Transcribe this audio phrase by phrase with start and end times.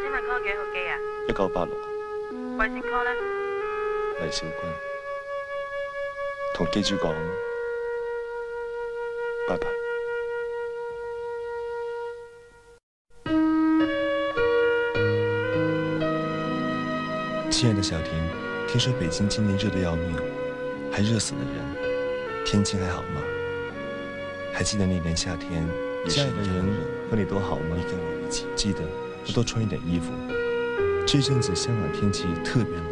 [0.00, 0.98] 請問 call 幾號機啊？
[1.28, 1.74] 一九八六，
[2.56, 3.10] 貴姓 call 呢？
[4.22, 4.64] 黎小軍，
[6.54, 7.14] 同機主講，
[9.46, 9.68] 拜拜。
[17.50, 18.12] 亲爱的小婷，
[18.66, 20.16] 听说北京今年热得要命，
[20.90, 22.44] 还热死了人。
[22.46, 23.20] 天气还好吗？
[24.54, 25.68] 还记得那年夏天，
[26.08, 26.64] 家里的人
[27.10, 27.76] 和你多好吗？
[27.76, 28.80] 你跟我一起，记得
[29.26, 30.12] 要多穿一点衣服。
[31.06, 32.84] 这阵子香港天气特别冷，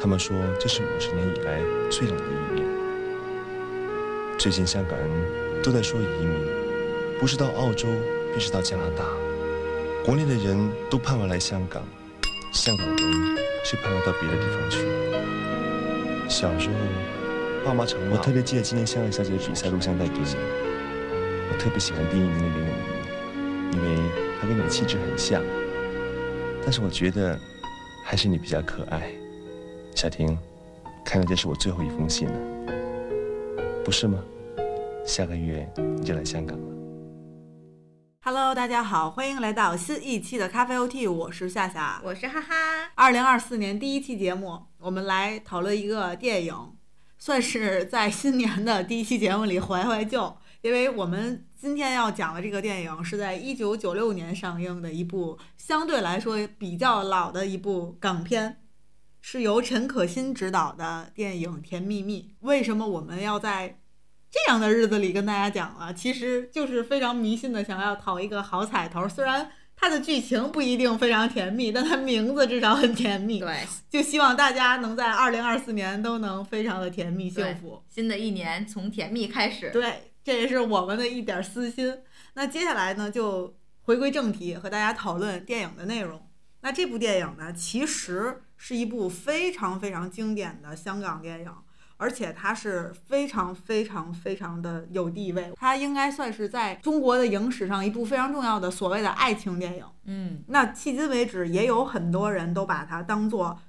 [0.00, 1.60] 他们说这是五十年以来
[1.90, 2.66] 最冷的一年。
[4.38, 6.30] 最近香港人都在说移民，
[7.20, 7.88] 不是到澳洲，
[8.30, 9.04] 便是到加拿大。
[10.04, 10.56] 国内的人
[10.88, 11.82] 都盼望来香港，
[12.52, 12.96] 香港人
[13.64, 14.78] 却盼望到别的地方去。
[16.28, 16.74] 小时候，
[17.66, 20.36] 爸妈常我特别记得今年香港小姐的比赛录像带给你。
[21.52, 22.89] 我特别喜欢丁一鸣的林永仪，因为她
[24.50, 25.40] 跟你的气质很像。
[26.64, 27.38] 但是我觉得
[28.04, 29.08] 还是你比较可爱。
[29.94, 30.36] 小婷，
[31.04, 32.38] 看来这是我最后一封信了，
[33.84, 34.18] 不是吗？
[35.06, 36.66] 下个月你就来香港了。
[38.24, 42.02] Hello，大家好，欢迎来到新一期的咖啡 OT，我是夏夏。
[42.04, 42.90] 我是哈哈。
[42.96, 46.72] 二零二四年第一期节目，我们来讨论一个电影，
[47.18, 58.60] 算是在新年的第一期节目里怀怀旧，因为我们今天要讲的这个电影是在一九九六年上映的一部相对来说比较老的一部港片，
[59.20, 62.34] 是由陈可辛执导的电影《甜蜜蜜》。
[62.46, 63.78] 为什么我们要在
[64.30, 65.94] 这样的日子里跟大家讲了？
[65.94, 69.50] 其实就是非常迷信的想要讨一个好彩头，虽然。
[69.82, 73.40] 它的剧情不一定非常甜蜜，但它名字至少很甜蜜。
[73.40, 77.82] 对，就希望大家能在二零二四年都能非常的甜蜜幸福。
[77.88, 79.70] 新的一年从甜蜜开始。
[79.70, 81.92] 对，这也是我们的一点私心。
[82.34, 86.24] 那接下来呢，就回归正题，和大家讨论电影的内容。
[86.60, 91.52] 那这部电影呢，其实是一部非常非常经典的香港电影。
[91.96, 99.84] 而且它是非常非常非常的有地位，它应该算是在中国的影史上一部非常重要的所谓的爱情电影。
[100.04, 103.60] 嗯，那迄今为止也有很多人都把它当做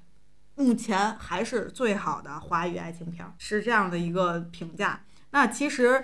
[0.53, 5.01] 目前还是最好的华语爱情片，是这样的一个评价。
[5.31, 6.03] 那其实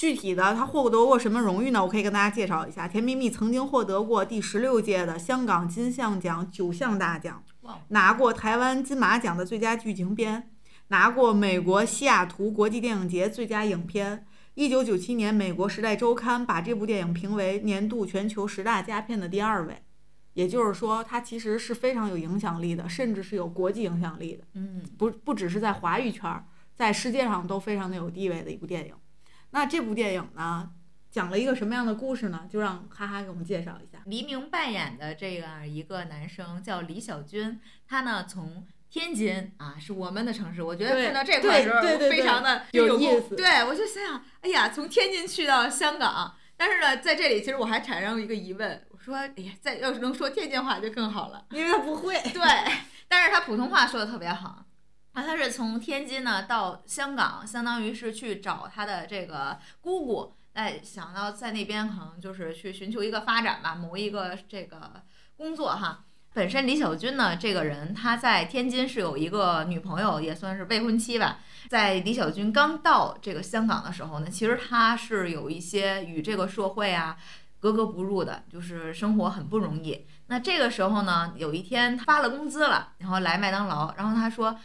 [0.00, 1.84] 具体的他获得过什么荣誉呢？
[1.84, 7.44] 我可以跟大家介绍一下，《甜蜜蜜》曾经获得过第十六届的香港金像奖九项大奖，
[7.88, 10.52] 拿过台湾金马奖的最佳剧情片。
[10.88, 14.24] 拿过美国西雅图国际电影节最佳影片。
[14.54, 19.82] 一九九七年，美国《时代周刊》把这部电影评为年度全球十大佳片的第二位，
[20.32, 24.44] 也就是说，它其实是非常有影响力的，甚至是有国际影响力的。
[24.54, 26.42] 嗯，不不只是在华语圈，
[26.74, 28.94] 在世界上都非常的有地位的一部电影。
[29.50, 30.70] 那这部电影呢，
[31.10, 32.46] 讲了一个什么样的故事呢？
[32.48, 33.98] 就让哈哈给我们介绍一下。
[34.06, 40.62] 黎明扮演的这样一个男生叫李小军，他呢从天津啊，是我们的城市。
[40.62, 43.34] 我觉得看到这块的时候，我非常的有意思。
[43.36, 52.20] 对我就想想，哎呀，从天津去到香港，但是呢，在这里其实我还产生了一个疑问，我说，哎呀，在要是能说天津话就更好了，因为他不会。
[52.32, 52.42] 对，
[53.08, 54.64] 但是他普通话说的特别好。
[55.12, 65.02] 啊，他是从天津呢到香港，相当于是去找他的这个姑姑，哎，想到在那边可能就是去寻求一个发展吧，谋一个这个
[65.36, 66.04] 工作哈。
[66.32, 71.38] 本身李小军呢，这个人他在天津是有一个女朋友，也算是未婚妻吧。
[71.68, 77.16] 在李小军刚到这个香港的时候呢，其实他是有一些与这个社会啊
[77.58, 80.06] 格格不入的，就是生活很不容易。
[80.28, 84.56] 那这个时候呢，有一天他发了工资了，然后来麦当劳，然后他说。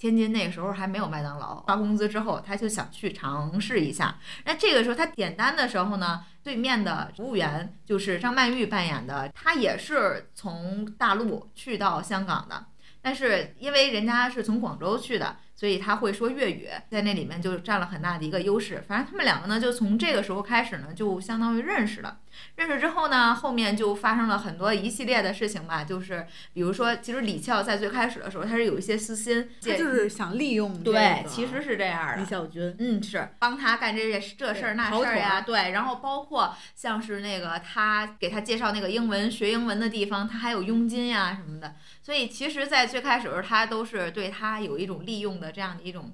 [0.00, 4.16] 天津那个时候还没有麦当劳，发工资之后他就想去尝试一下。
[4.46, 12.64] 那这个时候他点单的时候呢，对面的服务员就是张曼玉扮演的，她也是从大陆去到香港的，
[13.02, 18.82] 但是因为人家是从广州去的，所以他会说粤语，在那里面就占了很大的一个优势。
[18.88, 22.16] 反正他们两个呢，就从这个时候开始呢，就相当于认识了。
[22.56, 32.16] 认识之后呢，后面就发生了很多一系列的事情吧，就是比如说，其实李翘在最开始的时候，他是有一些私心，他就是想利用对，其实是这样的。
[32.16, 46.12] 李小军，嗯，是帮他干这些这事儿那事儿呀，对，然后包括像是那个他给他介绍那个英文学英文的地方，他还有佣金呀什么的，所以其实，在最开始的时候，他都是对他有一种利用的这样的一种。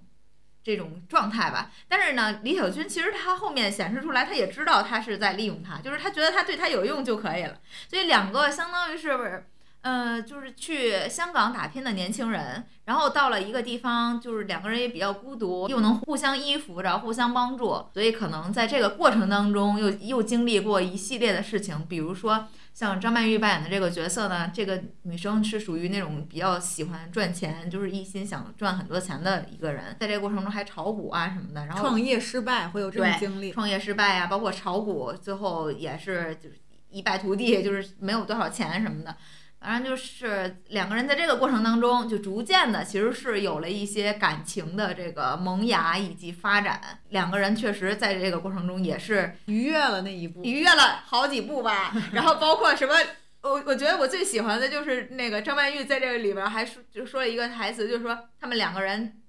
[0.67, 7.61] 这种状态吧，但是呢，李小军其实他后面显示出来，他也知道他是在利用他，就是他觉得他对他有用就可以了。
[7.89, 9.47] 所以两个相当于是，
[9.83, 36.57] 呃，就是去香港打拼的年轻人，然后到了一个地方，就是两个人也比较孤独，又能互相依附着、互相帮助，所以可能在这个过程当中又又经历过一系列的事情，比如说像张曼玉扮演的这个角色呢，这个女生是属于那种比较喜欢赚钱，就是一心想赚很多钱的一个人，在这个过程中还炒股啊什么的，然后创业失败会有这种经历，创业失败啊，包括炒股，最后也是就是
[36.91, 39.17] 一败涂地，就是没有多少钱什么的。
[39.59, 47.01] 反正就是两个人在这个过程当中，就逐渐的其实是有了一些感情的这个萌芽以及发展。
[47.09, 50.45] 两个人确实在这个过程中也是逾越了那一步。
[50.45, 51.93] 逾越了好几步吧。
[52.13, 52.95] 然后包括什么，
[53.43, 59.21] 我我觉得我最喜欢的就是那个张曼玉在这个里边还说就说了一个台词，就是说他们两个人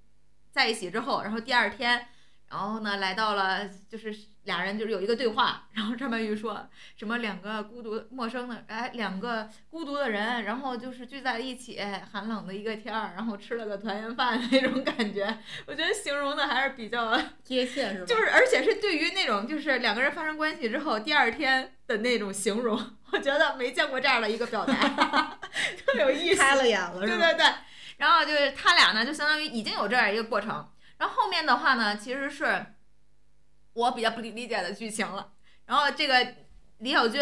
[0.52, 2.08] 在一起之后，然后第二天，
[2.50, 4.16] 然后呢来到了就是
[4.48, 11.80] 俩人就是有一个对话，然后张曼玉说什么两个孤独陌生的哎两个孤独的人，然后就是聚在一起
[12.12, 17.16] 寒冷的一个天儿，然后吃了个团圆饭那种感觉，我觉得形容的还是比较。
[17.44, 18.06] 贴切是吧？
[18.06, 24.74] 就是，而且是对于那种就是两个人发生关系之后第二天的那种形容，我觉得没见过这样的一个表达，
[25.86, 26.38] 特有意思。
[26.42, 27.20] 开了眼了是吧？
[27.20, 27.46] 对对对，
[27.98, 30.70] 然后就是他俩呢，就相当于已经有这样一个过程。
[30.98, 32.66] 然后后面的话呢，其实是
[33.78, 35.34] 我比较不理理解的剧情了。
[35.68, 36.36] 然后这个
[36.80, 37.22] 李小军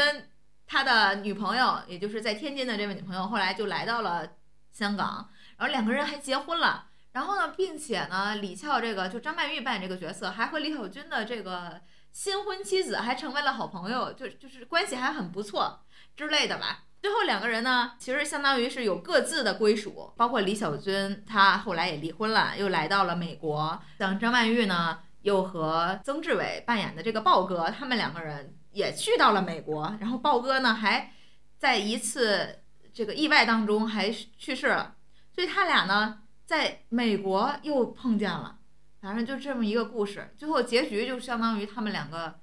[0.65, 4.25] 他的女朋友，也就是在天津的这位女朋友，后来就来到了
[4.71, 6.87] 香港，然后两个人还结婚了。
[7.11, 11.81] 然后呢，并且呢，李翘这个就张曼玉扮演这个角色，还和李小军的这个
[12.11, 15.81] 新婚妻子还成为了好朋友，就就是关系还很不错
[16.15, 16.83] 之类的吧。
[17.01, 23.79] 最后两个人呢，其实相当于是有各自的归属，包括李小军，他后来也离婚了，又来到了美国。
[23.99, 29.97] 像张曼玉呢，又和曾志伟扮演的这个豹哥，他们两个人也去到了美国。
[29.99, 31.11] 然后豹哥呢，还
[31.57, 32.59] 在一次
[32.93, 34.95] 这个意外当中还去世了，
[35.33, 38.59] 所以他俩呢，在美国又碰见了，
[39.01, 40.31] 反正就这么一个故事。
[40.37, 42.35] 最后结局就相当于他们两个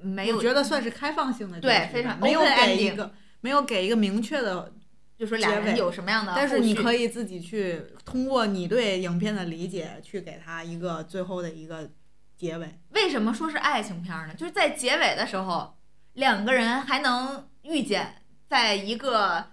[0.00, 3.12] 没有我觉得算是开放性的对非常没有给一个
[3.42, 4.72] 没有给一个明确的，
[5.18, 11.90] 就说俩人有什么样的但是你可以自己去通过你对影片的理解去给他一个最后的一个
[12.36, 12.78] 结尾。
[12.90, 14.34] 为什么说是爱情片呢？
[14.34, 15.76] 就是在结尾的时候，
[16.12, 19.52] 两个人还能遇见，在一个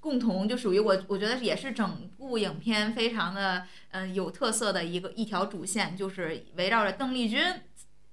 [0.00, 7.42] 共同就属于我，我觉得也是整部影片非常的嗯、有特色的一个一条主线，就是围绕着邓丽君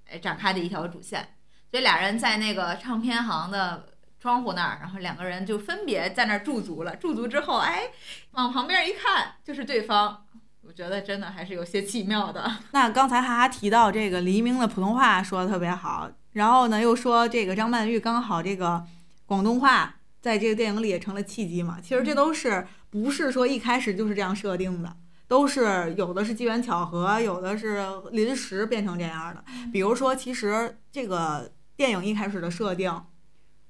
[0.10, 1.36] 哎展开的一条主线。
[1.70, 3.90] 所以俩人在那个唱片行的
[4.20, 6.96] 窗户那儿，然后两个人就分别在那儿驻足了。
[6.96, 7.92] 驻足之后，哎，
[8.32, 10.26] 往旁边一看就是对方，
[10.68, 12.52] 我觉得真的还是有些奇妙的。
[12.74, 18.84] 那刚才哈哈提到这个黎明的普通话说的特别好，然后呢又说这个张曼玉刚好这个
[19.26, 21.80] 广东话在这个电影里也成了契机嘛。
[21.82, 24.96] 其实这都是不是说一开始就是这样设定的，
[25.28, 29.44] 都是有的是机缘巧合，有的是临时变成这样的。
[29.72, 33.04] 比如说，其实这个电影一开始的设定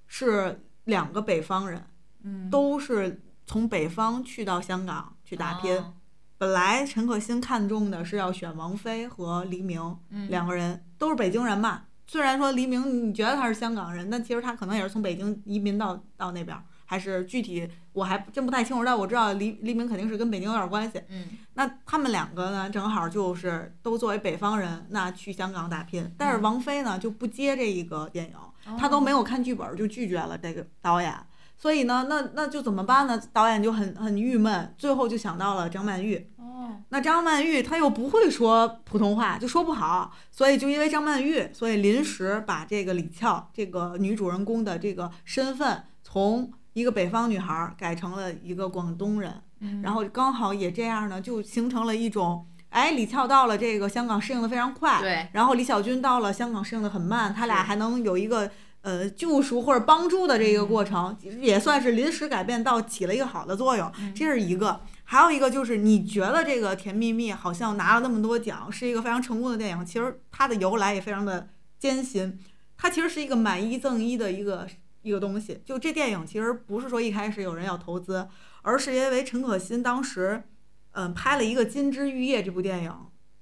[0.08, 1.86] 是两个北方人，
[2.24, 5.78] 嗯都是从北方去到香港去打拼。
[5.78, 5.94] 哦
[6.38, 11.84] 本来陈可辛看中的是要选王菲和黎明嗯两个人，都是北京人嘛。
[12.08, 18.86] 虽然说黎明你觉得他是香港人，但其实他可能也是从北京移民到到那边儿，还是具体我还真不太清楚。
[18.86, 21.02] 但我知道黎黎明肯定是跟北京有点关系。
[21.10, 26.14] 嗯那他们两个呢，正好就是都作为北方人，那去香港打拼。
[26.18, 31.12] 但是王菲呢就不接这一个电影，她都没有看剧本就拒绝了这个导演。
[31.58, 33.20] 所以呢，那那就怎么办呢？
[33.34, 36.30] 导演就很很郁闷，最后就想到了张曼玉。
[36.38, 49.82] 哦，那张曼玉她又不会说普通话，就说不好，所以就因为张曼玉，所以临时把这个李翘这个女主人公的这个身份从一个北方女孩儿改成了一个广东人，嗯。
[49.82, 58.52] 然后刚好也这样呢，就形成了一种，哎，李翘到了这个香港适应的非常快，对，然后李小军到了香港适应的很慢，他俩还能有一个
[58.86, 64.80] 呃救赎或者帮助的这个过程，也算是临时改变到起了一个好的作用，这是一个。
[65.08, 71.50] 还有一个就是，你觉得这个《甜蜜蜜》好像拿了那么多奖，是一个非常成功的电影，其实它的由来也非常的
[71.80, 72.40] 艰辛。
[72.78, 74.68] 它其实是一个买一赠一的一个
[75.02, 75.62] 一个东西。
[75.66, 78.28] 就这电影其实不是说一开始有人要投资，
[78.62, 80.44] 而是因为陈可辛当时，
[80.92, 82.92] 嗯，拍了一个《金枝玉叶》这部电影，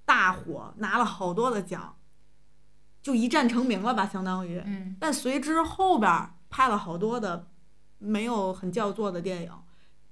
[0.05, 1.95] 大火，拿了好多的奖，
[3.03, 4.59] 就一战成名了吧，相当于。
[4.65, 7.47] 嗯但随之后边拍了好多的
[7.99, 9.51] 没有很叫座的电影，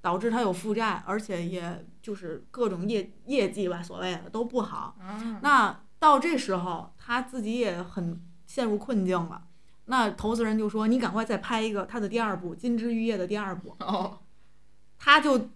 [0.02, 4.96] 导致他有负债，而且也就是各种业业绩吧，所谓的都不好。
[5.00, 9.46] 嗯那到这时候，他自己也很陷入困境了。
[9.86, 13.76] 那投资人就说：“你赶快再拍一个他的第二部《金枝玉叶》的第二部。
[13.82, 14.20] 哦，”
[14.98, 15.50] 他就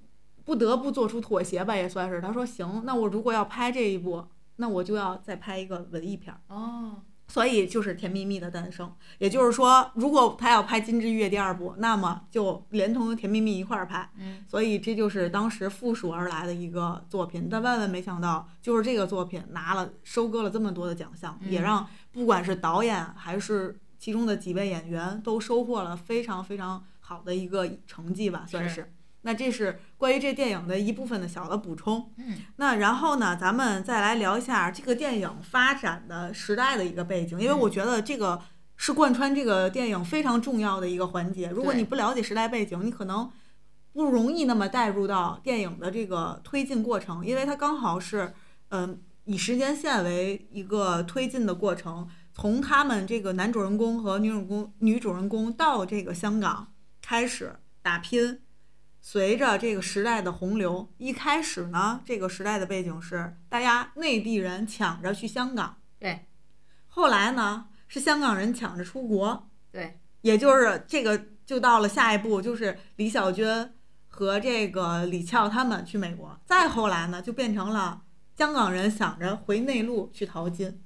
[0.44, 2.22] 不得不做出妥协吧，也算是。
[2.22, 4.28] 他说：“行，那我如果要拍这一部，
[4.58, 6.42] 那我就要再拍一个文艺片儿。
[6.54, 8.94] 哦，所以就是《甜蜜蜜》的诞生。
[9.18, 14.10] 也就是说，如果他要拍《金枝玉叶》第二部，那么就连同《甜蜜蜜》一块儿拍。
[14.18, 17.48] 嗯，所以这就是当时附属而来的一个作品。
[17.50, 28.92] 但万万没想到，就是这个作品拿了收割了这么多的奖项，嗯也让不管是导演还是其中的几位演员都收获了非常非常好的一个成绩吧，算是是。
[29.26, 32.14] 那这是关于这电影的一部分的小的补充。
[32.18, 38.40] 嗯，那然后呢，咱们再来聊一下这个电影发展的时代的一个背景，因为我觉得这个
[38.78, 41.50] 是贯穿这个电影非常重要的一个环节。
[41.50, 43.32] 如果你不了解时代背景，你可能
[43.94, 48.32] 不容易那么带入到电影的这个推进过程，因为它刚好是
[48.70, 58.42] 嗯、以时间线为一个推进的过程，从他们这个男主人公和女主人公女主人公到这个香港开始打拼。
[59.08, 66.26] 随着这个时代的洪流，一开始呢，这个时代的背景是大家内地人抢着去香港，对。
[66.88, 73.46] 后来呢是香港人抢着出国，对，也就是这个就到了下一步，就是李小军
[74.08, 78.02] 和这个李翘他们去美国，再后来呢就变成了
[78.36, 80.82] 香港人想着回内陆去淘金，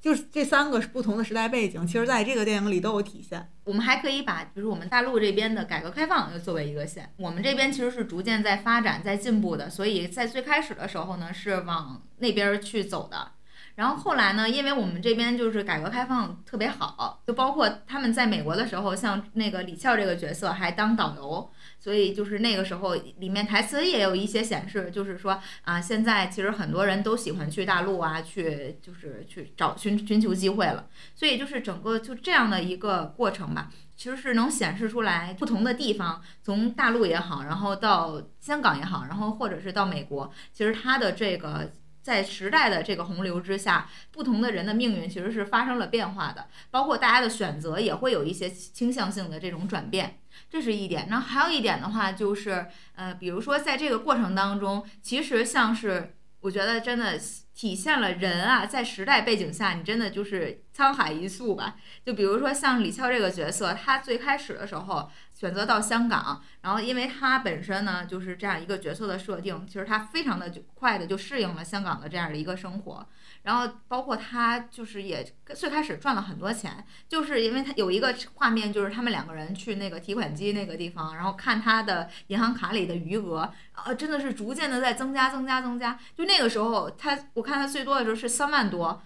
[0.00, 3.52] 就是这三个不同的时代背景，其实在这个电影里都有体现。
[3.70, 13.30] 我们还可以把，比如我们大陆这边的改革开放又作为一个线，我们这边其实是逐渐在发展、在进步的，所以在最开始的时候呢，是往那边去走的。
[13.76, 21.48] 然后后来呢，因为我们这边就是改革开放特别好，就包括他们在美国的时候，像那个李翘这个角色还当导游，
[21.80, 30.86] 所以就是那个时候里面台词也有一些显示，就是说啊，现在其实很多人都喜欢去大陆啊，去就是去找寻寻求机会了。
[31.14, 41.72] 所以就是整个就这样的一个过程吧，其实是能显示出来不同的地方，从大陆也好，然后到香港也好，然后或者是到美国，其实它的这个。
[42.02, 50.19] 在时代的这个洪流之下，不同的人的命运其实是发生了变化的，包括大家的选择也会有一些倾向性的这种转变，
[50.50, 51.06] 这是一点。
[51.08, 52.66] 那还有一点的话，就是
[52.96, 57.18] 呃，比如说在这个过程当中，其实像是我觉得真的
[57.54, 61.76] 体现了人啊，在时代背景下，你真的就是沧海一粟吧。
[62.04, 73.06] 就比如说像李翘这个角色，他最开始的时候选择到香港，然后因为他本身呢就是这样一个角色的设定，其实他非常的就快的就适应了香港的这样的一个生活。
[73.42, 85.98] 然后包括他就是也最开始赚了很多钱，就是因为他有一个画面，就是他们两个人去那个提款机那个地方，然后看他的银行卡里的余额，啊，真的是逐渐的在增加、增加、增加。
[86.14, 89.02] 就那个时候，他我看他最多的时候是三万多，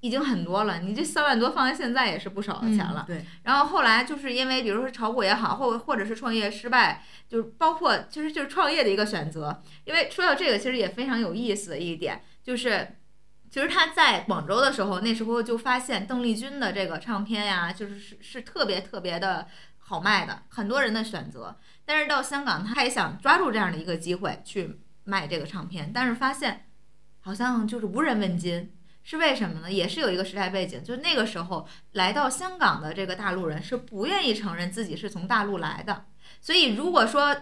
[0.00, 0.80] 已经很多了。
[0.80, 3.04] 你这三万多放在现在也是不少的钱了。
[3.06, 9.62] 对，然后后来就是因为比如说炒股也好，或或者是创业失败，就是包括其实就是创业的一个选择。
[9.84, 12.96] 因为说到这个，其实也非常有意思的一点就是。
[13.48, 19.46] 其实他在广州的时候，那时候就发现邓丽君的这个唱片呀，就是是是特别特别的
[19.78, 21.56] 好卖的，很多人的选择。
[21.84, 26.66] 但是到香港，他也想抓住这样的一个机会去卖这个唱片，但是发现
[27.20, 28.75] 好像就是无人问津，
[29.06, 29.72] 是为什么呢？
[29.72, 36.04] 也是有一个时代背景，就是那个时候来到香港的这个大陆人是不愿意承认自己是从大陆来的，
[36.40, 37.34] 所以如果说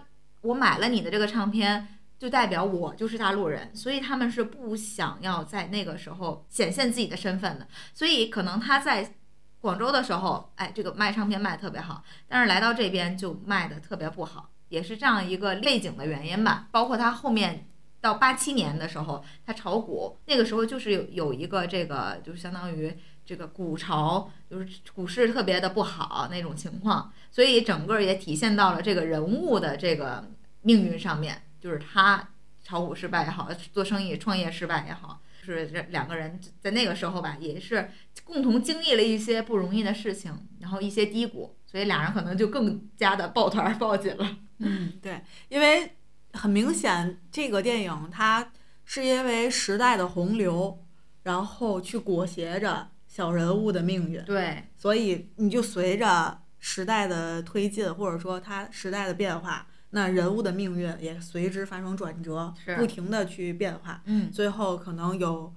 [0.42, 1.88] 我买了你的这个唱片。
[2.16, 7.66] 就代表我就是大陆人，所以他们是不想要在那个时候显现自己的身份的。
[7.92, 9.14] 所以可能他在
[9.60, 16.68] 广州的时候，哎，这个卖唱片卖的特别好，但是来到这边就卖的特别不好，也是这样一个背景的原因吧。
[16.70, 17.66] 包括他后面
[18.04, 22.94] 到八七年的时候，他炒股，那个时候就是有有一个这个，就是相当于
[23.24, 30.30] 这个股潮，就是股市特别的不好那种情况，所以整个也体现到了这个人物的这个
[30.60, 31.40] 命运上面。
[31.58, 32.28] 就是他
[32.62, 37.90] 炒股失败也好，做生意创业失败也好，就是这两个人在那个时候吧，也是
[38.22, 44.36] 共同经历了一些不容易的事情，然后一些低谷，所以俩人可能就更加的抱团抱紧了。
[44.58, 45.96] 嗯，对，因为
[46.34, 48.52] 很明显，这个电影它
[48.84, 50.84] 是因为时代的洪流，
[51.22, 59.66] 然后去裹挟着小人物的命运，对，所以你就随着时代的推进，或者说它时代的变化。
[59.90, 65.54] 那人物的命运也随之发生转折，不停的去变化，嗯，最后可能有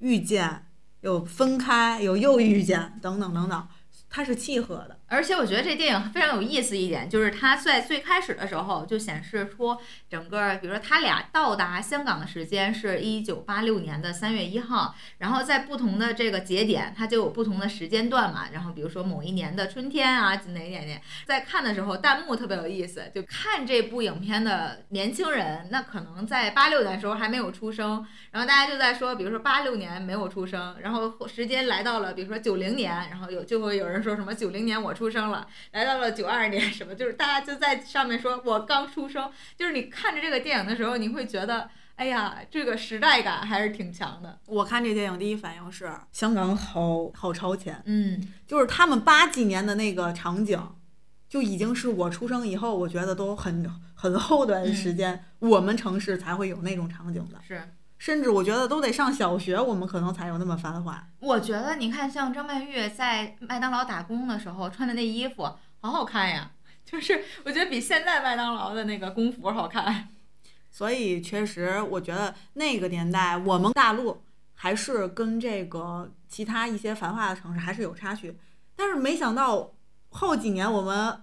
[0.00, 0.66] 遇见，
[1.02, 3.68] 有分开，有又遇见，等等等等，
[4.10, 4.97] 它是契合的。
[5.08, 9.74] 而且我觉得这电影非常有意思一点，就是它在最开始的时候就显示出
[10.10, 18.48] 整个，比如说他俩到达香港的时间是一九八六年的三月一号，然后在不同的这个节点，它就有不同的时间段嘛。
[18.52, 34.94] 然后比如说某一年的春天啊，哪一点点，在看的时候弹幕特别有意思，就看这部影片的年轻人，那可能在八六年的时候还没有出生，然后大家就在说，比如说八六年没有出生，然后时间来到了比如说九零年，然后有就会有人说什么九零年我。
[34.98, 44.40] 出生了，来到了九二年，什么就是大家就在上面说，我刚出生，就是你看着这个电影的时候，你会觉得，哎呀，这个时代感还是挺强的。
[44.46, 50.60] 我看这电影第一反应是香港好好超前，嗯，就是他们八几年的那个场景，
[51.28, 57.40] 就已经是我出生以后，我觉得都很很后段时间，我们城市才会有那种场景的。
[57.46, 57.62] 是。
[57.98, 61.06] 甚至我觉得都得上小学，我们可能才有那么繁华。
[61.18, 65.42] 我觉得你看，像张曼玉在麦当劳打工的时候穿的那衣服，
[65.80, 66.52] 好好看呀！
[66.84, 70.08] 就是我觉得比现在麦当劳的那个工服好看。
[70.70, 74.22] 所以确实，我觉得那个年代我们大陆
[74.54, 78.38] 还是跟这个其他一些繁华的城市还是有差距。
[78.76, 79.72] 但是没想到
[80.10, 81.20] 后几年我们。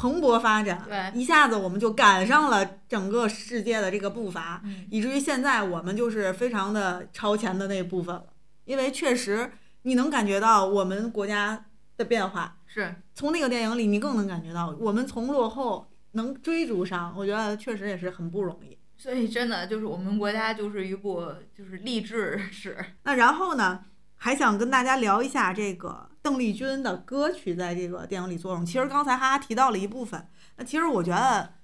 [0.00, 8.24] 蓬勃发展，对，一下子我们就赶上了整个世界的这个步伐，以至于现在我们就是非常的超前的那部分了。
[8.64, 9.52] 因为确实
[9.82, 11.66] 你能感觉到我们国家
[11.98, 18.78] 的变化，是从那个电影里你更能感觉到我们从落后能追逐上，我觉得确实也是很不容易。
[18.96, 22.74] 所以真的就是我们国家就是一部就是励志史。
[23.02, 23.84] 那然后呢，
[24.16, 26.08] 还想跟大家聊一下这个。
[26.22, 30.28] 邓丽君的歌曲在这个电影里作用，其实刚才哈哈提到了一部分。
[30.56, 31.54] 那其实我觉得，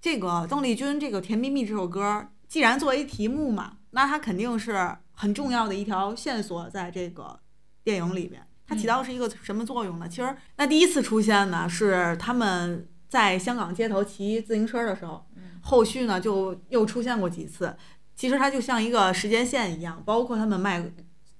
[0.00, 7.40] 这个邓丽君这个《甜蜜蜜》这首歌，既然作为题目嘛，那它肯定是很重要的一条线索，在这个
[7.82, 10.08] 电影里边，它起到是一个什么作用呢？
[10.08, 15.26] 其实，那第一次出现呢，是他们在香港街头骑自行车的时候，
[15.62, 17.76] 后续呢就又出现过几次。
[18.14, 20.92] 其实它就像一个时间线一样，包括他们卖。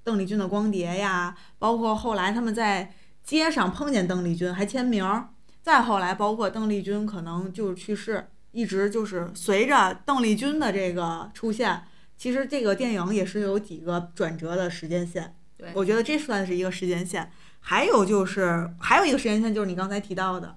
[0.07, 2.95] 邓丽君的光碟呀，包括后来他们在
[3.25, 11.83] 街上碰见邓丽君还签名儿，再后来包括邓丽君可能就是去世，一直就是随着邓丽君的这个出现，
[12.17, 15.35] 其实这个电影也是有几个转折的时间线。
[15.57, 17.29] 对，我觉得这算是一个时间线。
[17.59, 20.57] 还有就是还有一个时间线就是你刚才提到的，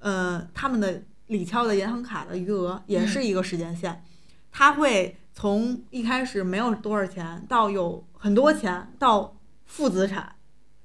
[0.00, 4.02] 呃，他们的李俏的银行卡的余额也是一个时间线，
[4.50, 8.06] 他会从一开始没有多少钱到有。
[8.12, 10.36] 很多钱到负资产，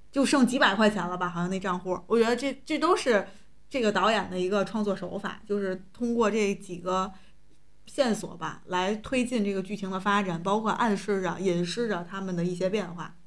[0.09, 1.27] 就剩几百块钱了吧？
[1.27, 3.27] 好像那账户，我觉得这这都是
[3.69, 7.11] 这个导演的一个创作手法，就是通过这几个
[7.85, 13.17] 线索吧，来推进这个剧情的发展，包括暗示着、隐示着他们的一些变化。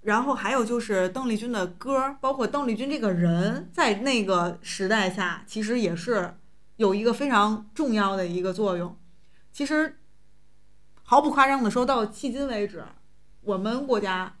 [0.00, 6.34] 然后还有就是邓丽君的歌，包括邓丽君这个人，在那个时代下，其实也是
[6.74, 8.98] 有一个非常重要的一个作用。
[9.52, 10.00] 其实
[11.06, 12.82] 毫不夸张的说，到迄今为止。
[13.42, 14.38] 我们国家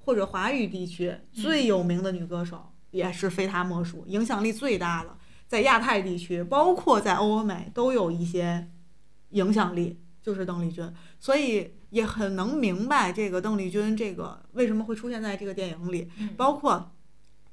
[0.00, 8.68] 或者华语地区最有名的女歌手也是非她莫属，影响力最大的，在亚太地区，包括在欧美都有一些
[9.28, 10.92] 影响力，就是邓丽君。
[11.20, 16.90] 所以也很能明白这个邓丽君这个为什么会出现在这个电影里，包括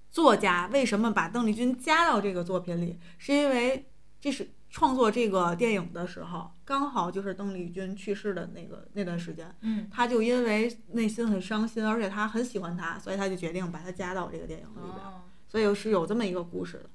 [0.10, 3.88] 作家为什么把邓丽君加到这个作品里，是因为
[4.20, 4.50] 这是。
[4.70, 15.06] 创作这个电影的时候，刚好就是邓丽君去世的那个那段时间，嗯，他就因为内心很伤心，而且他很喜欢她，所以他就决定把她加到这个电影里边，
[15.48, 16.90] 所以是有这么一个故事的，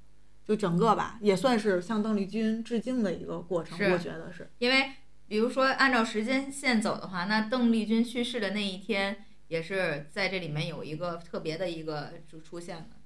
[0.44, 4.50] 就整个吧，也算是向邓丽君致敬的一个过程，我觉得是。
[4.58, 4.92] 因为
[5.26, 13.01] 比如说按照时间线走的话，那邓丽君去世的那一天，也是在这里面有一个特别的一个就出现的。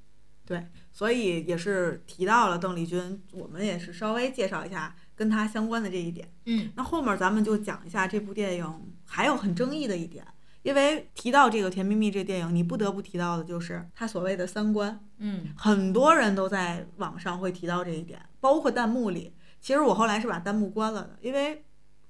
[0.47, 6.33] 对，所以也是提到了邓丽君，我们也是稍微介绍一下跟她相关的这一点。
[6.45, 10.25] 嗯，那后面咱们就讲一下这部电影还有很争议的一点，
[10.63, 14.99] 因为提到这个《甜蜜蜜》这电影，你不得不提到的就是它所谓的三观。
[15.19, 19.35] 嗯，很多人都在网上会提到这一点，包括弹幕里。
[19.61, 21.65] 其实我后来是把弹幕关了的，因为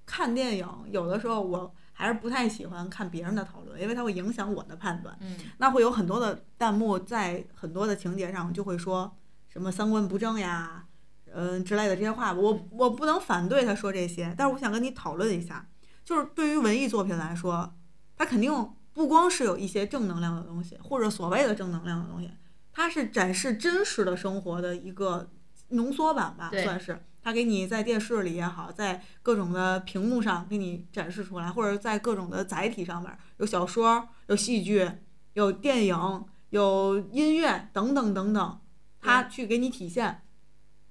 [0.05, 1.75] 看电影有的时候我。
[1.99, 5.17] 还是不太喜欢看别人的讨论，因为它会影响我的判断。
[5.21, 9.17] 嗯，那会有很多的弹幕在很多的情节上就会说
[9.49, 10.85] 什么三观不正呀，
[11.33, 12.33] 嗯之类的这些话。
[12.33, 15.69] 我我不能反对他说这些，但是我想跟你讨论一下，
[16.05, 17.75] 就是对于文艺作品来说，
[18.17, 22.31] 它肯定不光是有一些正能量的东西，或者所谓的正能量的东西，
[22.73, 25.31] 它是展示真实的生活的一个
[25.69, 27.03] 浓缩版吧，算是。
[27.27, 34.89] 他给你在电视里也好，在各种的屏幕上给你展示出来，或者在各种的载体上面，有小说、有戏剧、
[35.33, 38.61] 有电影、有音乐等等等等，
[39.01, 40.23] 它去给你体现，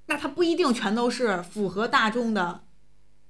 [0.07, 2.65] 那它不一定全都是符合大众的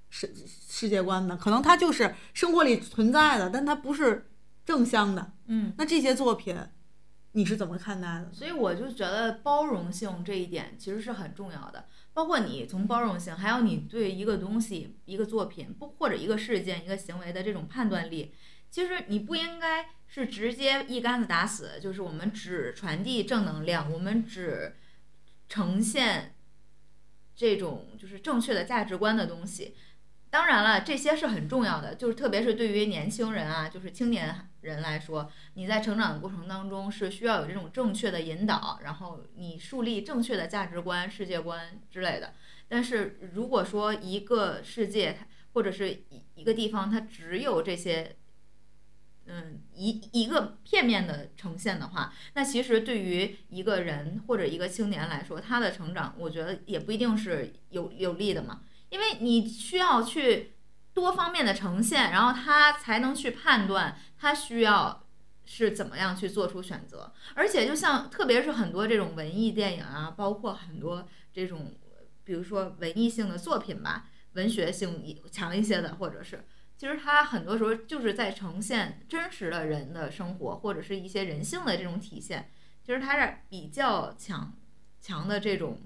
[0.10, 0.34] 世
[0.68, 4.32] 世界观的，可能它就是生活里存在的，但它不是
[4.66, 5.32] 正向的。
[5.46, 6.58] 嗯，那这些作品，
[7.34, 8.34] 你是怎么看待的？
[8.34, 11.86] 所以我就觉得包容性这一点其实是很重要的。
[12.16, 18.34] 包括你从包容性，还有你对一个东西、一个作品不或者一个事件、一个行为的这种判断力，
[18.72, 24.78] 其实你不应该是直接一竿子打死，就是我们只传递正能量，我们只
[25.50, 26.36] 呈现
[27.36, 29.76] 这种就是正确的价值观的东西。
[30.36, 42.34] 当然了，这些是很重要的，就是特别是对于年轻人啊，就是青年人来说，你在成长的过程当中是需要有这种正确的引导，然后你树立正确的价值观、世界观之类的。
[42.68, 45.20] 但是如果说一个世界
[45.54, 48.18] 或者是一一个地方它只有这些，
[49.28, 58.64] 嗯，一一个片面的呈现的话，那其实对于一个人或者一个青年来说，他的成长，我觉得也不一定是有有利的嘛。
[58.90, 60.54] 因为你需要去
[60.94, 65.06] 多方面的呈现，然后他才能去判断他需要
[65.44, 67.14] 是怎么样去做出选择。
[67.34, 71.74] 而且就像特别是很多这种文艺电影啊，包括很多这种
[72.24, 76.46] 比如说文艺性的作品吧，文学性强一些的，或者是
[76.78, 82.52] 其实它很多时候就是在呈现真实的人的生活，或者是一些人性的这种体现。
[82.84, 84.54] 其实它是比较强
[85.02, 85.82] 强的这种。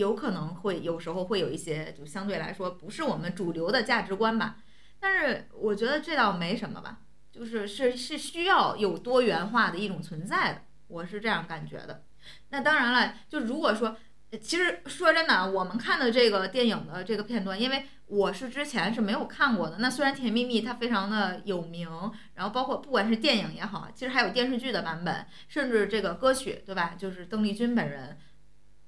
[0.00, 4.56] 有可能会有时候会有一些，就相对来说不是我们主流的价值观吧。
[4.98, 12.04] 但是我觉得这倒没什么吧，就是是是需要有多元化的一种存在的，我是这样感觉的。
[12.48, 13.96] 那当然了，就如果说，
[14.40, 19.78] 其实说真的，我们看的这个电影的这个片段，因为我是之前是没有看过的。
[19.78, 21.88] 那虽然《甜蜜蜜》它非常的有名，
[22.34, 26.94] 然后包括不管是电影也好，其实还有电视剧的版本，甚至这个歌曲，对吧？
[26.98, 28.18] 就是邓丽君本人。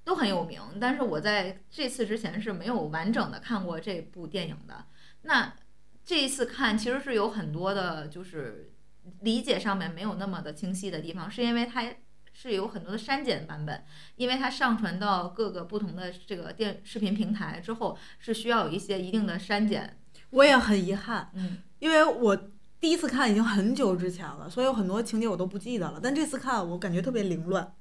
[0.04, 4.86] 都很有名，但是我在这次之前是没有完整的看过这部电影的。
[5.22, 5.54] 那
[6.04, 8.72] 这一次看其实是有很多的，就是
[9.20, 11.84] 理解上面没有那么的清晰的地方，是因为它
[12.32, 13.84] 是有很多的删减版本，
[14.16, 19.98] 因为它上传到各个不同的这个电视频平台之后，是需要有一些一定的删减。
[20.30, 22.36] 我也很遗憾，嗯，因为我
[22.80, 26.00] 第一次看已经很久之前了，所以有很多情节我都不记得了。
[26.02, 27.72] 但这次看我感觉特别凌乱。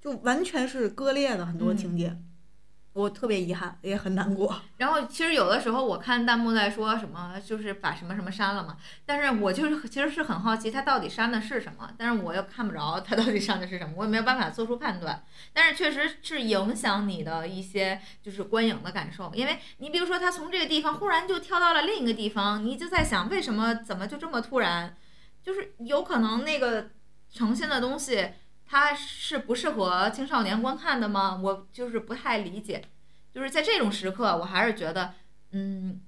[0.00, 2.16] 就完全是割裂的很多情节，
[2.94, 4.60] 我特别遗憾，也很难过。
[4.78, 8.76] 然后其实有的时候我看弹幕在说什么，就是把什么什么删了嘛。
[9.04, 15.22] 但是我就是其实是很好奇他到底删的是什么，但是我又看不着他到底删的是什么，我也没有办法做出判断。
[15.52, 24.96] 但是确实是影响你的一些就是观影的感受，因为你比如说他从这个地方忽然就跳到了另一个地方，你就在想为什么怎么就这么突然，
[25.42, 26.88] 就是有可能那个
[27.30, 28.30] 呈现的东西。
[28.72, 31.40] 它是不适合青少年观看的吗？
[31.42, 32.80] 我就是不太理解，
[33.32, 35.12] 就是在这种时刻，我还是觉得，
[35.50, 36.00] 嗯，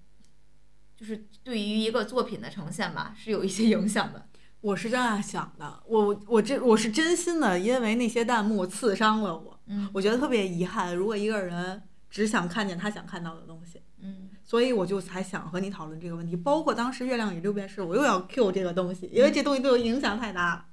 [0.96, 4.28] 就是对于一个作品的呈现吧，是有一些影响的。
[4.60, 10.94] 我是这样想的，我我这我是真心的，因为那些弹幕刺伤了我，嗯，我觉得特别遗憾。
[10.94, 16.36] 如果一个人只想看见他想看到的东西，嗯，所以我就才想和你讨论这个问题。
[16.36, 20.66] 包括当时《月亮与六便士》，我又要 Q 这个东西，因为这东西对我影响太大了。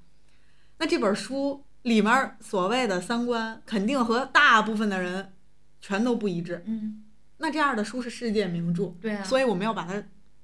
[0.78, 1.64] 那这本书。
[1.82, 5.32] 里面所谓的三观肯定和大部分的人
[5.80, 7.04] 全都不一致，嗯，
[7.38, 10.02] 那这样的书是世界名著，对啊，所以我们要把它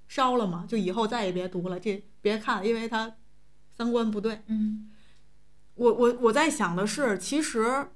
[0.09, 3.14] 烧了嘛，就以后再也别读了，这别看，因为它
[3.77, 4.40] 三观不对。
[4.46, 4.90] 嗯，
[5.75, 7.88] 我我我在想的是，其实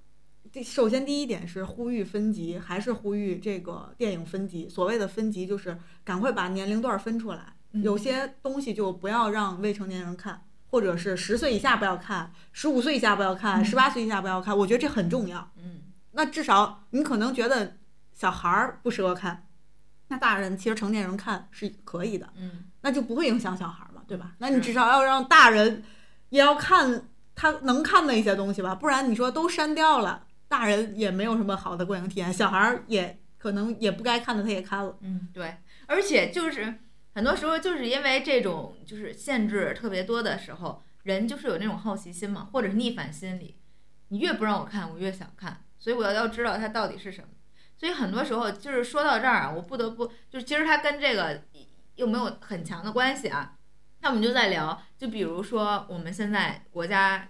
[0.52, 4.68] 第首先第一点是呼吁分级，还是呼吁这个电影分级？
[4.68, 10.42] 所谓的分级就是赶快把年龄段分出来，有些东西就不要让未成年人看。
[10.70, 14.56] 或者是十岁以下不要看，十五岁以下不要看，十八岁以下不要看。
[14.56, 15.50] 我觉得这很重要。
[15.56, 15.80] 嗯，
[16.12, 17.76] 那至少你可能觉得
[18.12, 19.48] 小孩儿不适合看，
[20.08, 22.28] 那大人其实成年人看是可以的。
[22.36, 24.32] 嗯，那就不会影响小孩嘛，对吧？
[24.38, 25.82] 那你至少要让大人
[26.28, 27.02] 也要看
[27.34, 34.96] 他能看的一些东西吧，不然你说都删掉了，大人也没有什么好的观影体验，小孩儿也可能也不该看的他也看了。
[35.00, 35.56] 嗯，对，
[35.86, 36.78] 而且就是。
[37.12, 43.56] 很多时候就是因为这种就是限制特别多的时候，人就是有那种好奇心嘛，或者是逆反心理。
[44.08, 47.28] 你越不让我看，我越想看，所以我要要知道它到底是什么。
[47.76, 51.42] 所以很多时候就是说到这儿啊，我不得不就是其实它跟这个
[51.96, 53.56] 又没有很强的关系啊。
[54.00, 57.28] 那我们就在聊，就比如说我们现在国家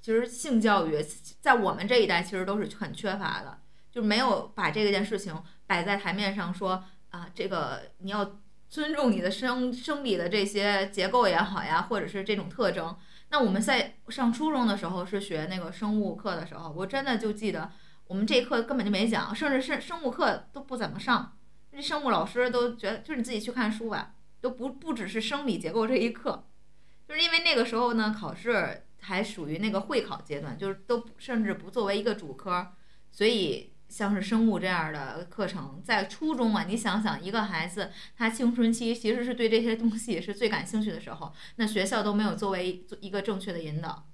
[0.00, 1.02] 其实性教育
[1.40, 8.41] 在我们这一代其实都是很缺乏的，就没有把这件事情摆在台面上说啊，这个你要。
[8.72, 12.96] 尊重你的生生理的这些结构也好呀，或者是这种特征，
[13.28, 17.70] 那我们在上初中的时候是学那个生物课的时候，我真的就记得
[18.06, 21.36] 我们这一课根本就没讲，甚至是生物课都不怎么上。
[21.72, 26.46] 那生物老师都觉得，就是你自己去看书吧，都不不只是生理结构这一课，
[27.06, 32.68] 就是因为那个时候呢，考试还属于那个会考阶段，就是都甚至不作为一个主科，
[33.10, 44.08] 所以像是生物这样的课程，在初中啊，你想想，一个孩子他青春期其实是对这些东西是最感兴趣的时候，那学校都没有作为一个正确的引导，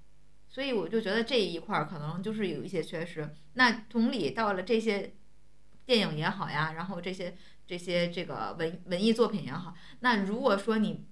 [0.49, 3.33] 所以我就觉得这一块儿可能就是有一些缺失。
[3.53, 5.15] 那同理，到了这些
[5.87, 11.07] 电影也好呀，然后这些这些这个文文艺作品也好，那如果说你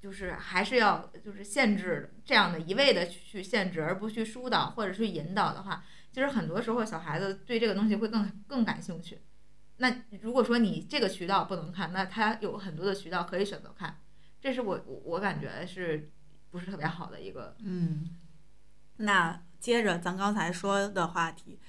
[0.00, 9.20] 就是还是要就是限制这样的一味的去限制，而不去疏导或者去引导的话，其实很多时候小孩子对这个东西会更更感兴趣。
[9.76, 14.00] 那如果说你这个渠道不能看，那他有很多的渠道可以选择看，
[14.40, 16.10] 这是我我感觉是
[16.50, 18.08] 不是特别好的一个嗯，
[18.96, 21.60] 那接着咱刚才说的话题，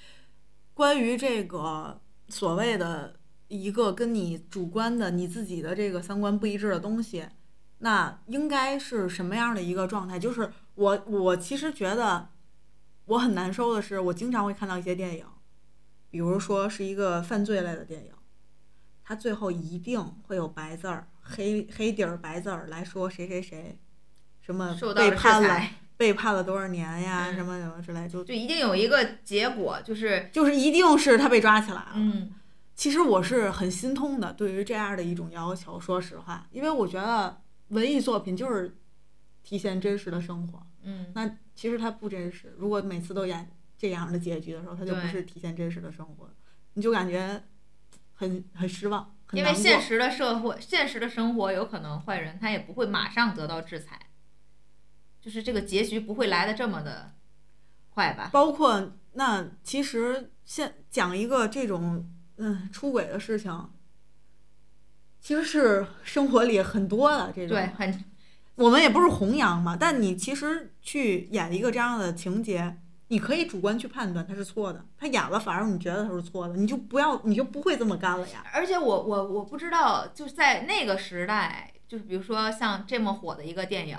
[0.73, 7.28] 关于这个所谓的一个跟你主观的你自己的这个三观不一致的东西，
[7.80, 10.17] 那应该是什么样的一个状态？
[10.17, 12.30] 就是我我其实觉得
[13.10, 15.26] 我很难受的是，我经常会看到一些电影，
[16.12, 18.12] 比如说是一个犯罪类的电影，
[19.04, 23.78] 它最后一定会有白字儿黑黑底儿白字儿来说谁谁谁
[24.41, 31.91] 什么被判了裁，被判了多少年呀，嗯什么什么之类，就就一定有一个结果，就是就是一定是他被抓起来了。
[31.95, 32.34] 嗯
[32.76, 38.78] 其实我是很心痛的，对于这样的一种要求，说实话，因为我觉得文艺作品就是
[39.43, 40.65] 体现真实的生活。
[40.89, 46.30] 嗯那其实它不真实，如果每次都演这样的结局的时候，它就不是体现真实的生活，
[46.73, 47.43] 你就感觉
[48.13, 49.54] 很很失望，很因为。
[49.54, 53.99] 现实的社会、现实的生活，有可能坏人他也不会马上得到制裁，
[55.21, 57.13] 就是这个结局不会来的这么的
[57.89, 58.30] 快吧？
[58.32, 63.69] 包括那其实现讲一个这种嗯出轨的事情，
[65.19, 67.49] 其实是生活里很多的这种。
[67.49, 68.06] 对，很
[68.60, 78.43] 我们也不是弘扬嘛，但你其实去演一个这样的情节，你可以主观去判断他是错的，他演了反而你觉得他是错的，你就不要，你就不会这么干了呀。
[78.54, 83.98] 而且我我我不知道，就是在那个时代，就是比如说像这么火的一个电影，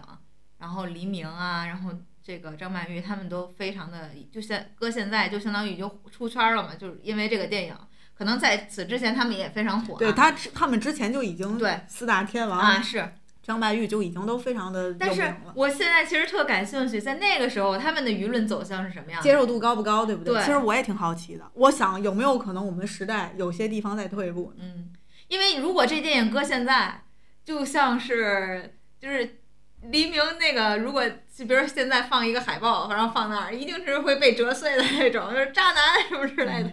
[0.58, 1.92] 然后黎明啊，然后
[2.22, 7.74] 这个张曼玉他们都非常的，就现搁现在就相当于就出圈了嘛，就是因为这个电影，
[8.12, 9.98] 可能在此之前他们也非常火、啊。
[9.98, 13.14] 对他，他们之前就已经对四大天王、啊是，
[13.50, 19.22] 张曼玉就已经都非常的有名但是了，我现在其实特感兴趣，在那个时候他们的舆论走向是什么样的？
[19.22, 20.34] 接受度高不高，对不对？
[20.34, 24.54] 对其实我也挺好奇的，我想有没有可能我们时代有些地方在退步？
[24.58, 24.92] 嗯，
[25.28, 27.02] 因为如果这电影搁现在，
[27.44, 29.40] 就像是就是
[29.82, 36.70] 黎明那个，如果就比如说现在放一个海报，然后放那儿，一定是会被折碎的那种，就是渣男什么之类的。